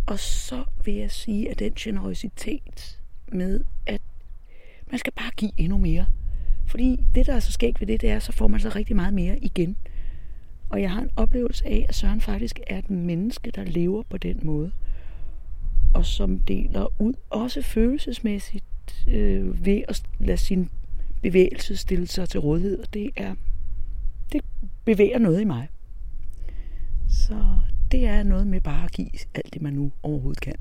Og 0.07 0.19
så 0.19 0.65
vil 0.85 0.95
jeg 0.95 1.11
sige, 1.11 1.51
at 1.51 1.59
den 1.59 1.73
generøsitet 1.75 3.00
med, 3.33 3.61
at 3.87 4.01
man 4.91 4.99
skal 4.99 5.13
bare 5.13 5.31
give 5.37 5.53
endnu 5.57 5.79
mere. 5.79 6.07
Fordi 6.67 7.07
det, 7.15 7.27
der 7.27 7.35
er 7.35 7.41
så 7.41 7.53
skægt 7.53 7.81
ved 7.81 7.87
det, 7.87 8.01
det 8.01 8.11
er, 8.11 8.19
så 8.19 8.33
får 8.33 8.49
man 8.49 8.61
så 8.61 8.69
rigtig 8.69 8.97
meget 8.97 9.15
mere 9.15 9.39
igen. 9.39 9.77
Og 10.69 10.83
jeg 10.83 10.91
har 10.91 11.01
en 11.01 11.11
oplevelse 11.17 11.67
af, 11.67 11.87
at 11.89 11.95
Søren 11.95 12.21
faktisk 12.21 12.61
er 12.67 12.79
et 12.79 12.91
menneske, 12.91 13.51
der 13.51 13.65
lever 13.65 14.03
på 14.03 14.19
den 14.19 14.41
måde. 14.43 14.73
Og 15.95 16.07
som 16.07 16.39
deler 16.39 17.01
ud, 17.01 17.13
også 17.31 17.63
følelsesmæssigt, 17.63 18.65
øh, 19.09 19.67
ved 19.67 19.83
at 19.89 20.03
lade 20.19 20.37
sin 20.37 20.71
bevægelse 21.23 21.77
stille 21.77 22.07
sig 22.07 22.29
til 22.29 22.41
rådighed. 22.41 22.79
Og 22.79 22.95
det 22.95 23.11
er, 23.17 23.35
det 24.33 24.45
bevæger 24.85 25.19
noget 25.19 25.41
i 25.41 25.45
mig. 25.45 25.69
Så 27.09 27.59
det 27.93 28.07
er 28.07 28.23
noget 28.23 28.47
med 28.47 28.61
bare 28.61 28.85
at 28.85 28.93
give 28.93 29.11
alt 29.35 29.55
det, 29.55 29.63
man 29.63 29.73
nu 29.73 29.93
overhovedet 30.03 30.41
kan. 30.41 30.55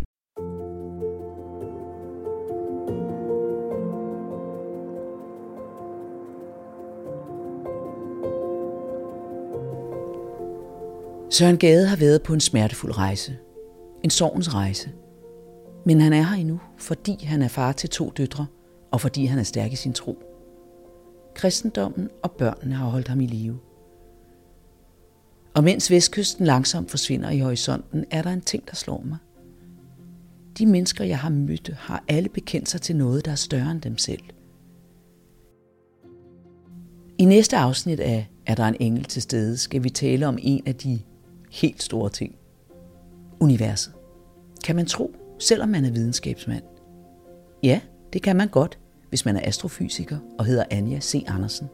Søren 11.32 11.58
Gade 11.58 11.88
har 11.88 11.96
været 11.96 12.24
på 12.24 12.34
en 12.34 12.40
smertefuld 12.40 12.98
rejse. 12.98 13.38
En 14.04 14.10
sorgens 14.10 14.54
rejse. 14.54 14.92
Men 15.86 16.02
han 16.02 16.14
er 16.14 16.24
her 16.24 16.36
endnu, 16.36 16.60
fordi 16.78 17.24
han 17.24 17.42
er 17.42 17.48
far 17.48 17.72
til 17.72 17.90
to 17.90 18.10
døtre, 18.10 18.46
og 18.92 19.02
fordi 19.02 19.26
han 19.26 19.40
er 19.40 19.44
stærk 19.44 19.74
i 19.74 19.76
sin 19.76 19.94
tro. 19.94 20.18
Kristendommen 21.36 22.10
og 22.24 22.32
børnene 22.32 22.76
har 22.76 22.86
holdt 22.86 23.08
ham 23.08 23.22
i 23.22 23.26
live. 23.26 23.60
Og 25.56 25.64
mens 25.64 25.92
vestkysten 25.92 26.46
langsomt 26.46 26.92
forsvinder 26.92 27.30
i 27.30 27.40
horisonten, 27.40 28.06
er 28.12 28.22
der 28.22 28.30
en 28.30 28.42
ting, 28.42 28.70
der 28.70 28.76
slår 28.76 29.04
mig. 29.06 29.18
De 30.58 30.66
mennesker, 30.66 31.04
jeg 31.04 31.20
har 31.20 31.30
mødt, 31.30 31.70
har 31.78 32.04
alle 32.08 32.30
bekendt 32.30 32.70
sig 32.70 32.82
til 32.82 32.96
noget, 32.96 33.26
der 33.26 33.32
er 33.32 33.36
større 33.36 33.72
end 33.72 33.82
dem 33.82 33.98
selv. 33.98 34.24
I 37.18 37.26
næste 37.26 37.58
afsnit 37.58 38.00
af 38.00 38.30
Er 38.46 38.56
der 38.56 38.66
en 38.66 38.76
engel 38.80 39.04
til 39.04 39.22
stede, 39.22 39.58
skal 39.58 39.84
vi 39.84 39.90
tale 39.90 40.28
om 40.28 40.38
en 40.42 40.64
af 40.66 40.76
de 40.76 41.00
helt 41.50 41.84
store 41.84 42.10
ting. 42.10 42.36
Universet. 43.40 43.94
Kan 44.64 44.76
man 44.76 44.86
tro, 44.86 45.16
selvom 45.40 45.70
man 45.70 45.86
er 45.86 45.92
videnskabsmand? 45.92 46.64
Ja, 47.64 47.82
det 48.14 48.22
kan 48.22 48.36
man 48.36 48.48
godt, 48.48 48.80
hvis 49.10 49.26
man 49.26 49.36
er 49.36 49.42
astrofysiker 49.44 50.18
og 50.40 50.46
hedder 50.46 50.64
Anja 50.72 51.00
C. 51.00 51.24
Andersen. 51.28 51.68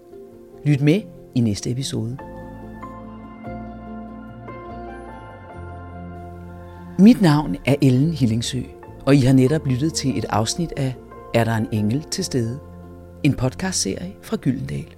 Lyt 0.66 0.82
med 0.82 1.02
i 1.36 1.40
næste 1.40 1.72
episode. 1.72 2.18
Mit 7.00 7.22
navn 7.22 7.56
er 7.66 7.76
Ellen 7.82 8.14
Hillingsø, 8.14 8.62
og 9.06 9.16
I 9.16 9.20
har 9.20 9.34
netop 9.34 9.68
lyttet 9.68 9.94
til 9.94 10.18
et 10.18 10.26
afsnit 10.30 10.74
af 10.78 10.96
Er 11.34 11.44
der 11.44 11.56
en 11.56 11.68
engel 11.72 12.04
til 12.04 12.24
stede? 12.24 12.60
En 13.24 13.34
podcastserie 13.34 14.16
fra 14.22 14.38
Gyldendal. 14.38 14.95